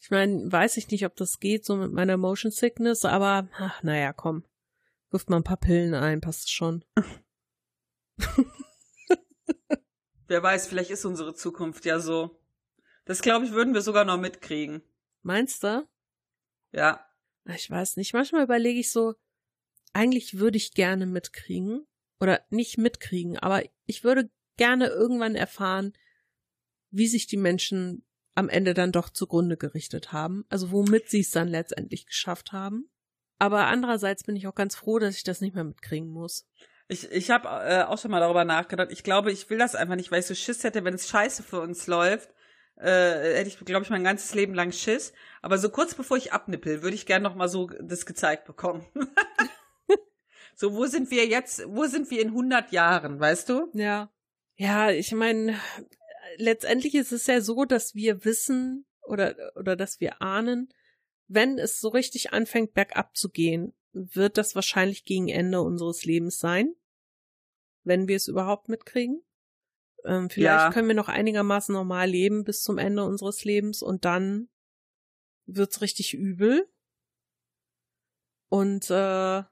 [0.00, 3.82] Ich meine, weiß ich nicht, ob das geht so mit meiner Motion Sickness, aber ach,
[3.82, 4.44] naja, komm.
[5.10, 6.84] Wirft mal ein paar Pillen ein, passt schon.
[10.28, 12.38] Wer weiß, vielleicht ist unsere Zukunft ja so.
[13.06, 14.82] Das glaube ich, würden wir sogar noch mitkriegen.
[15.22, 15.88] Meinst du?
[16.72, 17.06] Ja.
[17.46, 18.12] Ich weiß nicht.
[18.12, 19.14] Manchmal überlege ich so,
[19.94, 21.86] eigentlich würde ich gerne mitkriegen.
[22.20, 25.92] Oder nicht mitkriegen, aber ich würde gerne irgendwann erfahren,
[26.90, 28.04] wie sich die Menschen
[28.34, 30.44] am Ende dann doch zugrunde gerichtet haben.
[30.48, 32.88] Also womit sie es dann letztendlich geschafft haben.
[33.38, 36.46] Aber andererseits bin ich auch ganz froh, dass ich das nicht mehr mitkriegen muss.
[36.88, 38.90] Ich, ich habe äh, auch schon mal darüber nachgedacht.
[38.90, 41.42] Ich glaube, ich will das einfach nicht, weil ich so Schiss hätte, wenn es scheiße
[41.42, 42.30] für uns läuft.
[42.76, 45.12] Äh, hätte ich, glaube ich, mein ganzes Leben lang Schiss.
[45.42, 48.86] Aber so kurz bevor ich abnippel, würde ich gerne noch mal so das gezeigt bekommen.
[50.60, 53.70] so, wo sind wir jetzt, wo sind wir in 100 Jahren, weißt du?
[53.74, 54.12] Ja.
[54.56, 55.56] Ja, ich meine,
[56.36, 60.74] letztendlich ist es ja so, dass wir wissen oder, oder dass wir ahnen,
[61.28, 66.40] wenn es so richtig anfängt, bergab zu gehen, wird das wahrscheinlich gegen Ende unseres Lebens
[66.40, 66.74] sein.
[67.84, 69.22] Wenn wir es überhaupt mitkriegen.
[70.04, 70.72] Ähm, vielleicht ja.
[70.72, 74.48] können wir noch einigermaßen normal leben bis zum Ende unseres Lebens und dann
[75.46, 76.68] wird's richtig übel.
[78.48, 79.44] Und äh,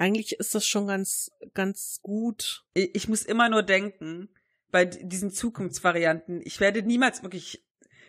[0.00, 2.64] eigentlich ist das schon ganz, ganz gut.
[2.72, 4.30] Ich, muss immer nur denken,
[4.70, 7.66] bei diesen Zukunftsvarianten, ich werde niemals wirklich,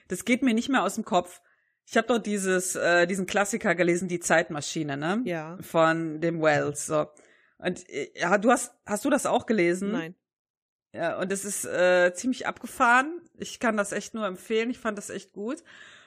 [0.07, 1.41] das geht mir nicht mehr aus dem Kopf,
[1.85, 5.21] ich habe doch dieses, äh, diesen Klassiker gelesen, die Zeitmaschine, ne?
[5.25, 5.57] Ja.
[5.59, 6.85] Von dem Wells.
[6.85, 7.07] So.
[7.57, 9.91] Und äh, ja, du hast, hast du das auch gelesen?
[9.91, 10.15] Nein.
[10.93, 13.19] Ja, und es ist äh, ziemlich abgefahren.
[13.37, 14.69] Ich kann das echt nur empfehlen.
[14.69, 15.61] Ich fand das echt gut.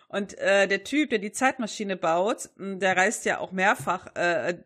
[0.08, 4.62] Und äh, der Typ, der die Zeitmaschine baut, der reist ja auch mehrfach äh,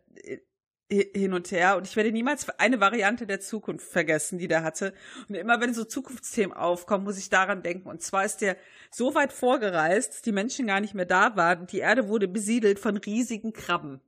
[0.89, 4.93] hin und her und ich werde niemals eine Variante der Zukunft vergessen, die der hatte.
[5.27, 7.87] Und immer wenn so Zukunftsthemen aufkommen, muss ich daran denken.
[7.87, 8.57] Und zwar ist der
[8.89, 12.27] so weit vorgereist, dass die Menschen gar nicht mehr da waren und die Erde wurde
[12.27, 14.01] besiedelt von riesigen Krabben.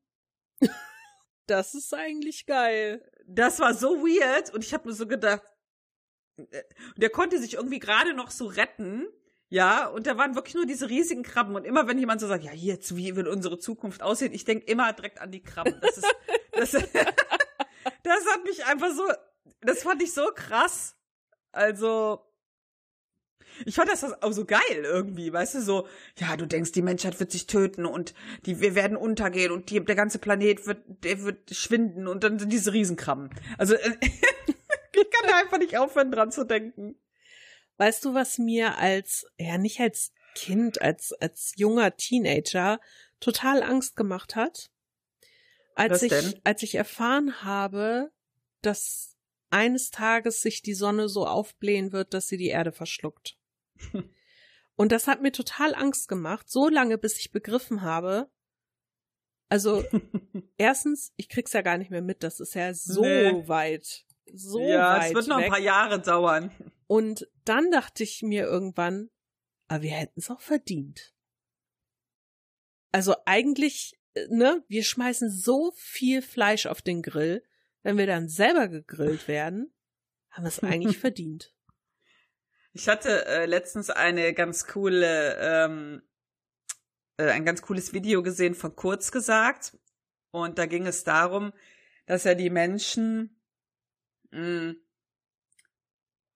[1.47, 3.03] Das ist eigentlich geil.
[3.25, 5.41] Das war so weird und ich habe mir so gedacht,
[6.37, 6.63] äh,
[6.95, 9.07] der konnte sich irgendwie gerade noch so retten
[9.51, 11.55] ja, und da waren wirklich nur diese riesigen Krabben.
[11.55, 14.31] Und immer wenn jemand so sagt, ja, jetzt, wie will unsere Zukunft aussehen?
[14.31, 15.77] Ich denke immer direkt an die Krabben.
[15.81, 16.05] Das ist,
[16.51, 16.71] das,
[18.03, 19.03] das hat mich einfach so,
[19.61, 20.95] das fand ich so krass.
[21.51, 22.25] Also,
[23.65, 25.87] ich fand das auch so geil irgendwie, weißt du, so,
[26.17, 28.13] ja, du denkst, die Menschheit wird sich töten und
[28.45, 32.39] die, wir werden untergehen und die, der ganze Planet wird, der wird schwinden und dann
[32.39, 33.29] sind diese Riesenkrabben.
[33.57, 36.95] Also, ich kann da einfach nicht aufhören, dran zu denken.
[37.77, 42.79] Weißt du, was mir als, ja, nicht als Kind, als, als junger Teenager
[43.19, 44.70] total Angst gemacht hat?
[45.75, 46.39] Als was ich, denn?
[46.43, 48.11] als ich erfahren habe,
[48.61, 49.17] dass
[49.49, 53.37] eines Tages sich die Sonne so aufblähen wird, dass sie die Erde verschluckt.
[54.75, 58.31] Und das hat mir total Angst gemacht, so lange, bis ich begriffen habe,
[59.51, 59.83] also
[60.57, 63.47] erstens, ich krieg's ja gar nicht mehr mit, das ist ja so nee.
[63.49, 65.01] weit, so ja, weit.
[65.01, 65.45] Ja, es wird noch weg.
[65.45, 66.51] ein paar Jahre dauern.
[66.87, 69.09] Und dann dachte ich mir irgendwann,
[69.67, 71.13] aber wir hätten es auch verdient.
[72.93, 77.43] Also eigentlich, ne, wir schmeißen so viel Fleisch auf den Grill,
[77.83, 79.73] wenn wir dann selber gegrillt werden,
[80.29, 81.53] haben wir es eigentlich verdient.
[82.73, 86.01] Ich hatte äh, letztens eine ganz coole, ähm,
[87.17, 89.77] äh, ein ganz cooles Video gesehen von Kurz gesagt.
[90.31, 91.51] Und da ging es darum,
[92.05, 93.41] dass ja die Menschen
[94.31, 94.75] mh, mm,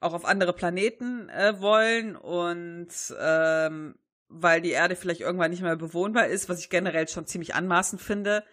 [0.02, 3.98] auch auf andere Planeten äh, wollen und ähm,
[4.30, 8.02] weil die Erde vielleicht irgendwann nicht mehr bewohnbar ist, was ich generell schon ziemlich anmaßend
[8.02, 8.44] finde,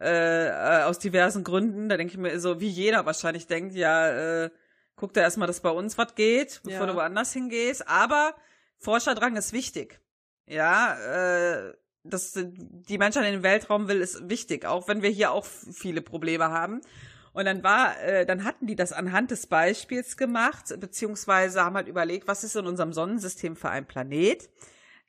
[0.00, 1.88] äh, äh, aus diversen Gründen.
[1.88, 4.50] Da denke ich mir so, wie jeder wahrscheinlich denkt, ja, äh,
[4.96, 6.86] guck da erstmal, dass bei uns was geht, bevor ja.
[6.86, 7.88] du woanders hingehst.
[7.88, 8.34] Aber
[8.78, 10.00] Forscherdrang ist wichtig.
[10.46, 11.72] Ja, äh,
[12.04, 16.02] dass die Menschheit in den Weltraum will, ist wichtig, auch wenn wir hier auch viele
[16.02, 16.80] Probleme haben.
[17.32, 21.88] Und dann war, äh, dann hatten die das anhand des Beispiels gemacht, beziehungsweise haben halt
[21.88, 24.50] überlegt, was ist in unserem Sonnensystem für ein Planet,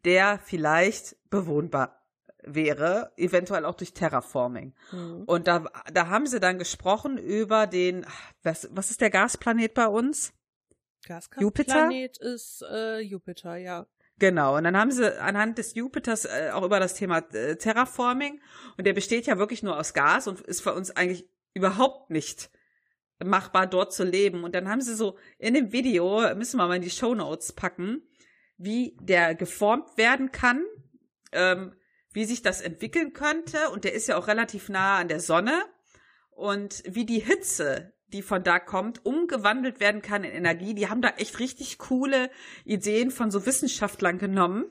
[0.05, 1.99] der vielleicht bewohnbar
[2.45, 4.73] wäre, eventuell auch durch Terraforming.
[4.91, 5.23] Mhm.
[5.25, 8.05] Und da, da haben sie dann gesprochen über den,
[8.43, 10.33] was, was ist der Gasplanet bei uns?
[11.05, 13.87] Gasplanet ist äh, Jupiter, ja.
[14.19, 18.41] Genau, und dann haben sie anhand des Jupiters äh, auch über das Thema äh, Terraforming
[18.77, 22.49] und der besteht ja wirklich nur aus Gas und ist für uns eigentlich überhaupt nicht
[23.23, 24.43] machbar, dort zu leben.
[24.43, 27.53] Und dann haben sie so in dem Video, müssen wir mal in die Show Notes
[27.53, 28.01] packen,
[28.63, 30.63] wie der geformt werden kann,
[31.31, 31.73] ähm,
[32.11, 33.69] wie sich das entwickeln könnte.
[33.71, 35.63] Und der ist ja auch relativ nah an der Sonne.
[36.31, 40.73] Und wie die Hitze, die von da kommt, umgewandelt werden kann in Energie.
[40.73, 42.29] Die haben da echt richtig coole
[42.63, 44.65] Ideen von so Wissenschaftlern genommen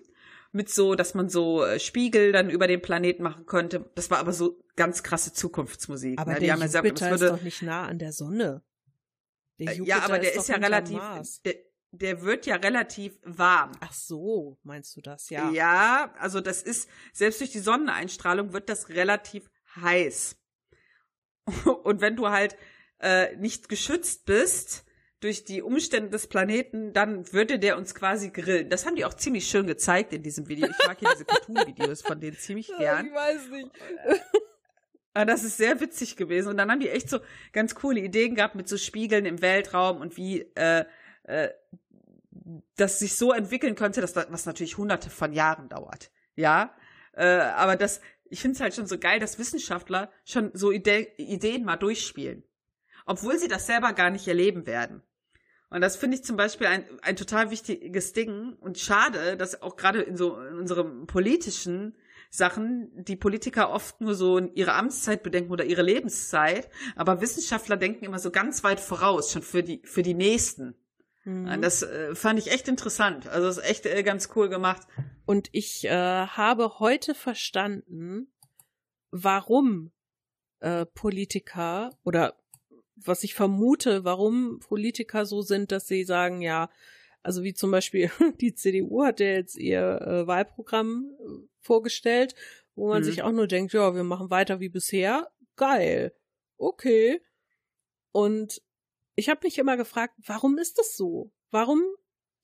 [0.52, 3.90] mit so, dass man so äh, Spiegel dann über den Planeten machen könnte.
[3.94, 6.18] Das war aber so ganz krasse Zukunftsmusik.
[6.18, 6.40] Aber ne?
[6.40, 8.62] der Jupiter gesagt, würde, ist doch nicht nah an der Sonne.
[9.58, 11.00] Der äh, ja, aber der ist, ist ja relativ,
[11.44, 11.54] der,
[11.92, 13.72] der, wird ja relativ warm.
[13.80, 15.50] Ach so, meinst du das, ja?
[15.50, 20.36] Ja, also das ist, selbst durch die Sonneneinstrahlung wird das relativ heiß.
[21.84, 22.56] Und wenn du halt
[22.98, 24.84] äh, nicht geschützt bist,
[25.22, 28.68] durch die Umstände des Planeten, dann würde der uns quasi grillen.
[28.68, 30.68] Das haben die auch ziemlich schön gezeigt in diesem Video.
[30.68, 33.06] Ich mag hier diese Cartoon-Videos von denen ziemlich gern.
[33.06, 33.70] Ich weiß nicht.
[35.14, 36.48] Ah, das ist sehr witzig gewesen.
[36.48, 37.18] Und dann haben die echt so
[37.52, 40.86] ganz coole Ideen gehabt mit so Spiegeln im Weltraum und wie äh,
[41.24, 41.50] äh,
[42.76, 46.10] das sich so entwickeln könnte, dass das, was natürlich hunderte von Jahren dauert.
[46.34, 46.74] Ja,
[47.12, 51.08] äh, aber das, ich finde es halt schon so geil, dass Wissenschaftler schon so Ide
[51.16, 52.44] Ideen mal durchspielen,
[53.06, 55.02] obwohl sie das selber gar nicht erleben werden.
[55.72, 59.76] Und das finde ich zum Beispiel ein, ein total wichtiges Ding und schade, dass auch
[59.76, 61.96] gerade in so in unserem politischen
[62.30, 68.04] Sachen die Politiker oft nur so ihre Amtszeit bedenken oder ihre Lebenszeit, aber Wissenschaftler denken
[68.04, 70.74] immer so ganz weit voraus, schon für die für die nächsten.
[71.24, 71.62] Mhm.
[71.62, 73.28] Das äh, fand ich echt interessant.
[73.28, 74.86] Also das ist echt äh, ganz cool gemacht.
[75.24, 78.32] Und ich äh, habe heute verstanden,
[79.10, 79.92] warum
[80.60, 82.36] äh, Politiker oder
[82.96, 86.70] was ich vermute, warum Politiker so sind, dass sie sagen, ja,
[87.22, 88.10] also wie zum Beispiel
[88.40, 92.34] die CDU hat ja jetzt ihr äh, Wahlprogramm äh, vorgestellt,
[92.74, 93.04] wo man mhm.
[93.04, 95.28] sich auch nur denkt, ja, wir machen weiter wie bisher.
[95.56, 96.14] Geil.
[96.56, 97.20] Okay.
[98.12, 98.60] Und
[99.14, 101.30] ich habe mich immer gefragt, warum ist das so?
[101.50, 101.82] Warum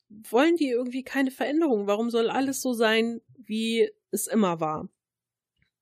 [0.08, 1.86] wollen die irgendwie keine Veränderung?
[1.86, 4.88] Warum soll alles so sein, wie es immer war?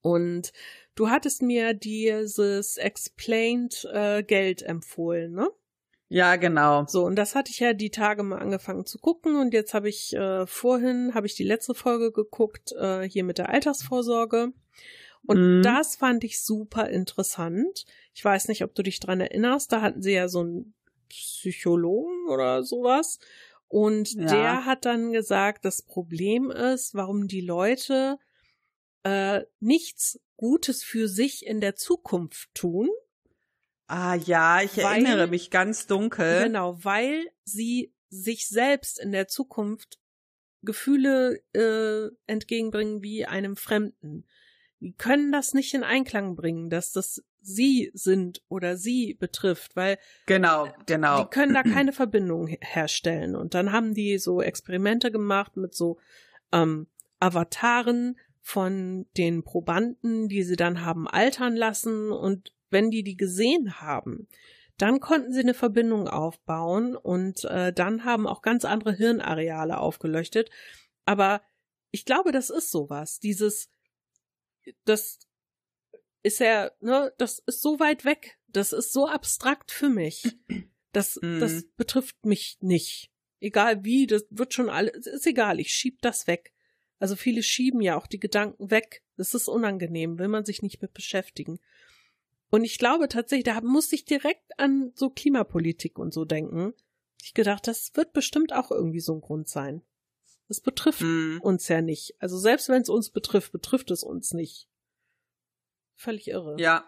[0.01, 0.53] Und
[0.97, 5.51] Du hattest mir dieses Explained äh, Geld empfohlen, ne?
[6.09, 6.87] Ja, genau.
[6.87, 9.91] So, und das hatte ich ja die Tage mal angefangen zu gucken und jetzt habe
[9.91, 14.53] ich äh, vorhin, habe ich die letzte Folge geguckt, äh, hier mit der Altersvorsorge.
[15.26, 15.62] Und mhm.
[15.62, 17.84] das fand ich super interessant.
[18.14, 20.74] Ich weiß nicht, ob du dich dran erinnerst, da hatten sie ja so einen
[21.09, 23.18] Psychologen oder sowas.
[23.68, 24.26] Und ja.
[24.26, 28.18] der hat dann gesagt, das Problem ist, warum die Leute
[29.02, 32.88] äh, nichts Gutes für sich in der Zukunft tun.
[33.86, 36.44] Ah ja, ich weil, erinnere mich ganz dunkel.
[36.44, 39.98] Genau, weil sie sich selbst in der Zukunft
[40.62, 44.26] Gefühle äh, entgegenbringen wie einem Fremden.
[44.80, 49.99] Die können das nicht in Einklang bringen, dass das sie sind oder sie betrifft, weil
[50.26, 51.22] genau, genau.
[51.22, 53.36] Die können da keine Verbindung herstellen.
[53.36, 55.99] Und dann haben die so Experimente gemacht mit so
[56.53, 56.86] ähm,
[57.20, 58.16] Avataren,
[58.47, 64.28] von den Probanden, die sie dann haben altern lassen und wenn die die gesehen haben,
[64.78, 70.51] dann konnten sie eine Verbindung aufbauen und äh, dann haben auch ganz andere Hirnareale aufgeleuchtet.
[71.05, 71.42] Aber
[71.90, 73.18] ich glaube, das ist sowas.
[73.18, 73.68] Dieses,
[74.84, 75.18] das
[76.26, 78.38] ist ja, ne, das ist so weit weg.
[78.48, 80.36] Das ist so abstrakt für mich.
[80.92, 81.40] Das, mhm.
[81.40, 83.10] das betrifft mich nicht.
[83.38, 86.54] Egal wie, das wird schon alles, ist egal, ich schieb das weg.
[86.98, 89.04] Also viele schieben ja auch die Gedanken weg.
[89.18, 91.58] Das ist unangenehm, will man sich nicht mit beschäftigen.
[92.48, 96.72] Und ich glaube tatsächlich, da muss ich direkt an so Klimapolitik und so denken.
[97.22, 99.82] Ich gedacht, das wird bestimmt auch irgendwie so ein Grund sein.
[100.48, 101.40] Das betrifft mm.
[101.42, 102.14] uns ja nicht.
[102.20, 104.66] Also selbst wenn es uns betrifft, betrifft es uns nicht.
[105.97, 106.57] Völlig irre.
[106.59, 106.84] Ja.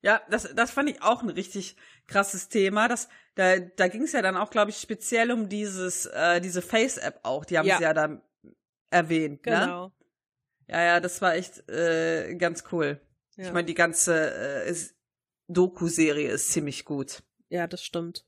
[0.00, 1.76] Ja, das, das fand ich auch ein richtig
[2.06, 2.88] krasses Thema.
[2.88, 6.62] Das, da da ging es ja dann auch, glaube ich, speziell um dieses, äh, diese
[6.62, 7.44] Face-App auch.
[7.44, 7.76] Die haben ja.
[7.76, 8.22] sie ja dann
[8.90, 9.46] erwähnt.
[9.46, 9.52] Ne?
[9.52, 9.86] Genau.
[9.86, 9.92] Ne?
[10.68, 13.00] Ja, ja, das war echt äh, ganz cool.
[13.36, 13.46] Ja.
[13.46, 14.74] Ich meine, die ganze äh,
[15.48, 17.22] Doku-Serie ist ziemlich gut.
[17.48, 18.24] Ja, das stimmt.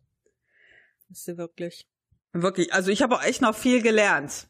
[1.11, 1.89] Ist sie wirklich.
[2.33, 2.73] Wirklich.
[2.73, 4.49] Also ich habe auch echt noch viel gelernt.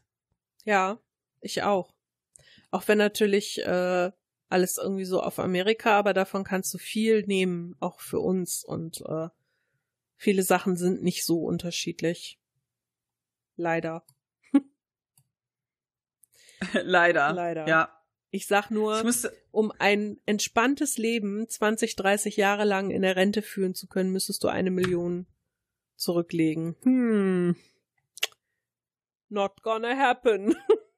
[0.64, 0.98] Ja,
[1.40, 1.94] ich auch.
[2.70, 4.10] Auch wenn natürlich äh,
[4.54, 8.64] alles irgendwie so auf Amerika, aber davon kannst du viel nehmen, auch für uns.
[8.64, 9.28] Und äh,
[10.16, 12.38] viele Sachen sind nicht so unterschiedlich.
[13.56, 14.06] Leider.
[16.72, 17.32] Leider.
[17.32, 17.66] Leider.
[17.66, 18.00] Ja.
[18.30, 19.36] Ich sag nur, ich müsste...
[19.50, 24.42] um ein entspanntes Leben 20, 30 Jahre lang in der Rente führen zu können, müsstest
[24.44, 25.26] du eine Million
[25.96, 26.76] zurücklegen.
[26.82, 27.56] Hm.
[29.28, 30.56] Not gonna happen.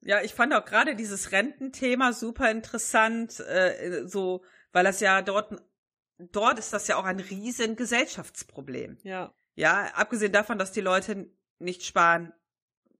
[0.00, 5.54] ja, ich fand auch gerade dieses Rententhema super interessant, äh, so, weil das ja dort
[6.18, 8.98] dort ist das ja auch ein riesen Gesellschaftsproblem.
[9.02, 9.32] Ja.
[9.54, 12.32] Ja, abgesehen davon, dass die Leute nicht sparen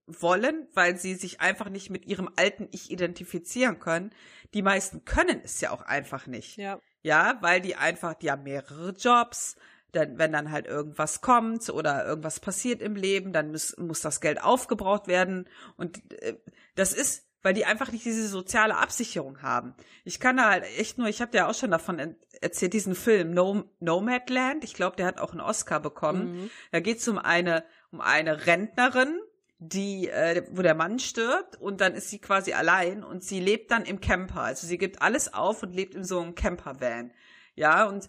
[0.07, 4.11] wollen, weil sie sich einfach nicht mit ihrem alten Ich identifizieren können.
[4.55, 6.57] Die meisten können es ja auch einfach nicht.
[6.57, 6.81] Ja.
[7.03, 9.57] Ja, weil die einfach, die haben mehrere Jobs.
[9.93, 14.20] Dann, wenn dann halt irgendwas kommt oder irgendwas passiert im Leben, dann muss, muss das
[14.20, 15.49] Geld aufgebraucht werden.
[15.76, 16.34] Und äh,
[16.74, 19.74] das ist, weil die einfach nicht diese soziale Absicherung haben.
[20.05, 23.32] Ich kann da halt echt nur, ich habe dir auch schon davon erzählt, diesen Film
[23.32, 24.64] no Nomadland.
[24.64, 26.43] Ich glaube, der hat auch einen Oscar bekommen.
[26.43, 26.51] Mhm.
[26.72, 29.18] Da geht es um eine, um eine Rentnerin,
[29.59, 33.70] die, äh, wo der Mann stirbt und dann ist sie quasi allein und sie lebt
[33.70, 34.43] dann im Camper.
[34.43, 37.12] Also sie gibt alles auf und lebt in so einem Campervan.
[37.55, 38.07] Ja, und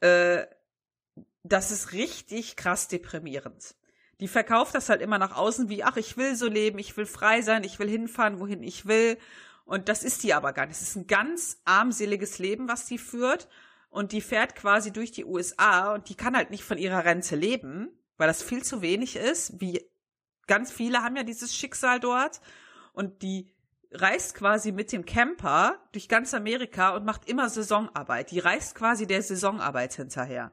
[0.00, 0.46] äh,
[1.42, 3.74] das ist richtig krass deprimierend.
[4.20, 7.06] Die verkauft das halt immer nach außen wie, ach, ich will so leben, ich will
[7.06, 9.16] frei sein, ich will hinfahren, wohin ich will.
[9.64, 10.76] Und das ist die aber gar nicht.
[10.76, 13.48] Es ist ein ganz armseliges Leben, was die führt.
[13.88, 17.34] Und die fährt quasi durch die USA und die kann halt nicht von ihrer Rente
[17.34, 17.88] leben,
[18.18, 19.84] weil das viel zu wenig ist, wie
[20.46, 22.40] ganz viele haben ja dieses Schicksal dort
[22.92, 23.52] und die
[23.92, 28.30] reist quasi mit dem Camper durch ganz Amerika und macht immer Saisonarbeit.
[28.30, 30.52] Die reist quasi der Saisonarbeit hinterher.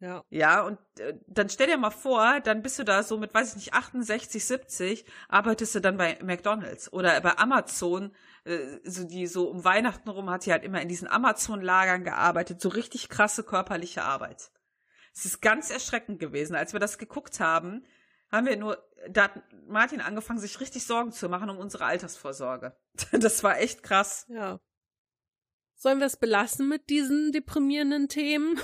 [0.00, 0.24] Ja.
[0.30, 3.50] Ja, und äh, dann stell dir mal vor, dann bist du da so mit, weiß
[3.50, 9.26] ich nicht, 68, 70, arbeitest du dann bei McDonalds oder bei Amazon, äh, so die
[9.26, 13.44] so um Weihnachten rum hat sie halt immer in diesen Amazon-Lagern gearbeitet, so richtig krasse
[13.44, 14.50] körperliche Arbeit.
[15.14, 17.84] Es ist ganz erschreckend gewesen, als wir das geguckt haben,
[18.32, 22.74] haben wir nur, da hat Martin angefangen, sich richtig Sorgen zu machen um unsere Altersvorsorge.
[23.12, 24.24] Das war echt krass.
[24.28, 24.60] Ja.
[25.74, 28.58] Sollen wir es belassen mit diesen deprimierenden Themen?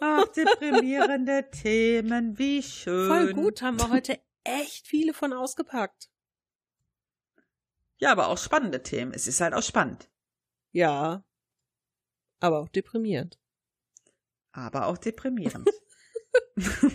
[0.00, 3.08] Ach, deprimierende Themen, wie schön.
[3.08, 6.10] Voll gut, haben wir heute echt viele von ausgepackt.
[7.98, 9.12] Ja, aber auch spannende Themen.
[9.12, 10.08] Es ist halt auch spannend.
[10.72, 11.24] Ja.
[12.40, 13.38] Aber auch deprimierend.
[14.52, 15.68] Aber auch deprimierend.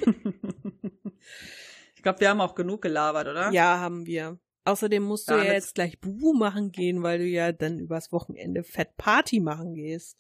[2.06, 3.51] glaube, wir haben auch genug gelabert, oder?
[3.51, 4.39] Ja, haben wir.
[4.64, 8.12] Außerdem musst du ja, ja jetzt gleich Bubu machen gehen, weil du ja dann übers
[8.12, 10.18] Wochenende Fett Party machen gehst.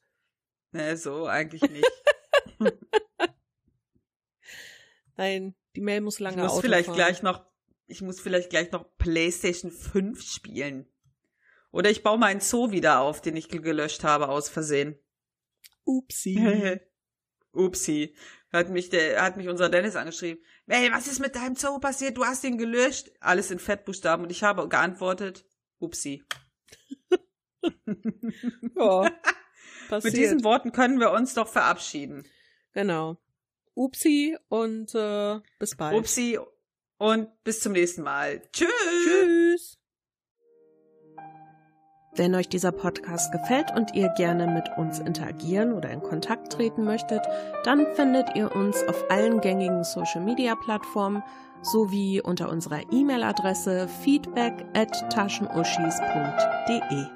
[0.71, 1.85] Nee, so eigentlich nicht.
[5.17, 6.95] Nein, die Mail muss lange ich muss Auto vielleicht fahren.
[6.95, 7.45] gleich noch
[7.87, 10.87] ich muss vielleicht gleich noch PlayStation 5 spielen.
[11.71, 14.97] Oder ich baue meinen Zoo wieder auf, den ich gelöscht habe aus Versehen.
[15.83, 16.79] Upsi.
[17.53, 18.15] Upsi.
[18.51, 20.43] Hat mich der hat mich unser Dennis angeschrieben.
[20.67, 22.17] Hey, was ist mit deinem Zoo passiert?
[22.17, 23.11] Du hast ihn gelöscht.
[23.19, 24.25] Alles in Fettbuchstaben.
[24.25, 25.45] Und ich habe geantwortet,
[25.77, 26.23] upsi.
[28.75, 29.11] ja,
[30.03, 32.27] Mit diesen Worten können wir uns doch verabschieden.
[32.75, 33.17] Genau.
[33.73, 35.97] Upsi und äh, bis bald.
[35.97, 36.37] Upsi
[36.97, 38.41] und bis zum nächsten Mal.
[38.51, 38.69] Tschüss.
[39.03, 39.77] Tschüss.
[42.17, 46.85] Wenn euch dieser Podcast gefällt und ihr gerne mit uns interagieren oder in Kontakt treten
[46.85, 47.21] möchtet,
[47.65, 51.21] dann findet ihr uns auf allen gängigen Social-Media-Plattformen
[51.61, 57.14] sowie unter unserer E-Mail-Adresse feedback at taschenuschis.de.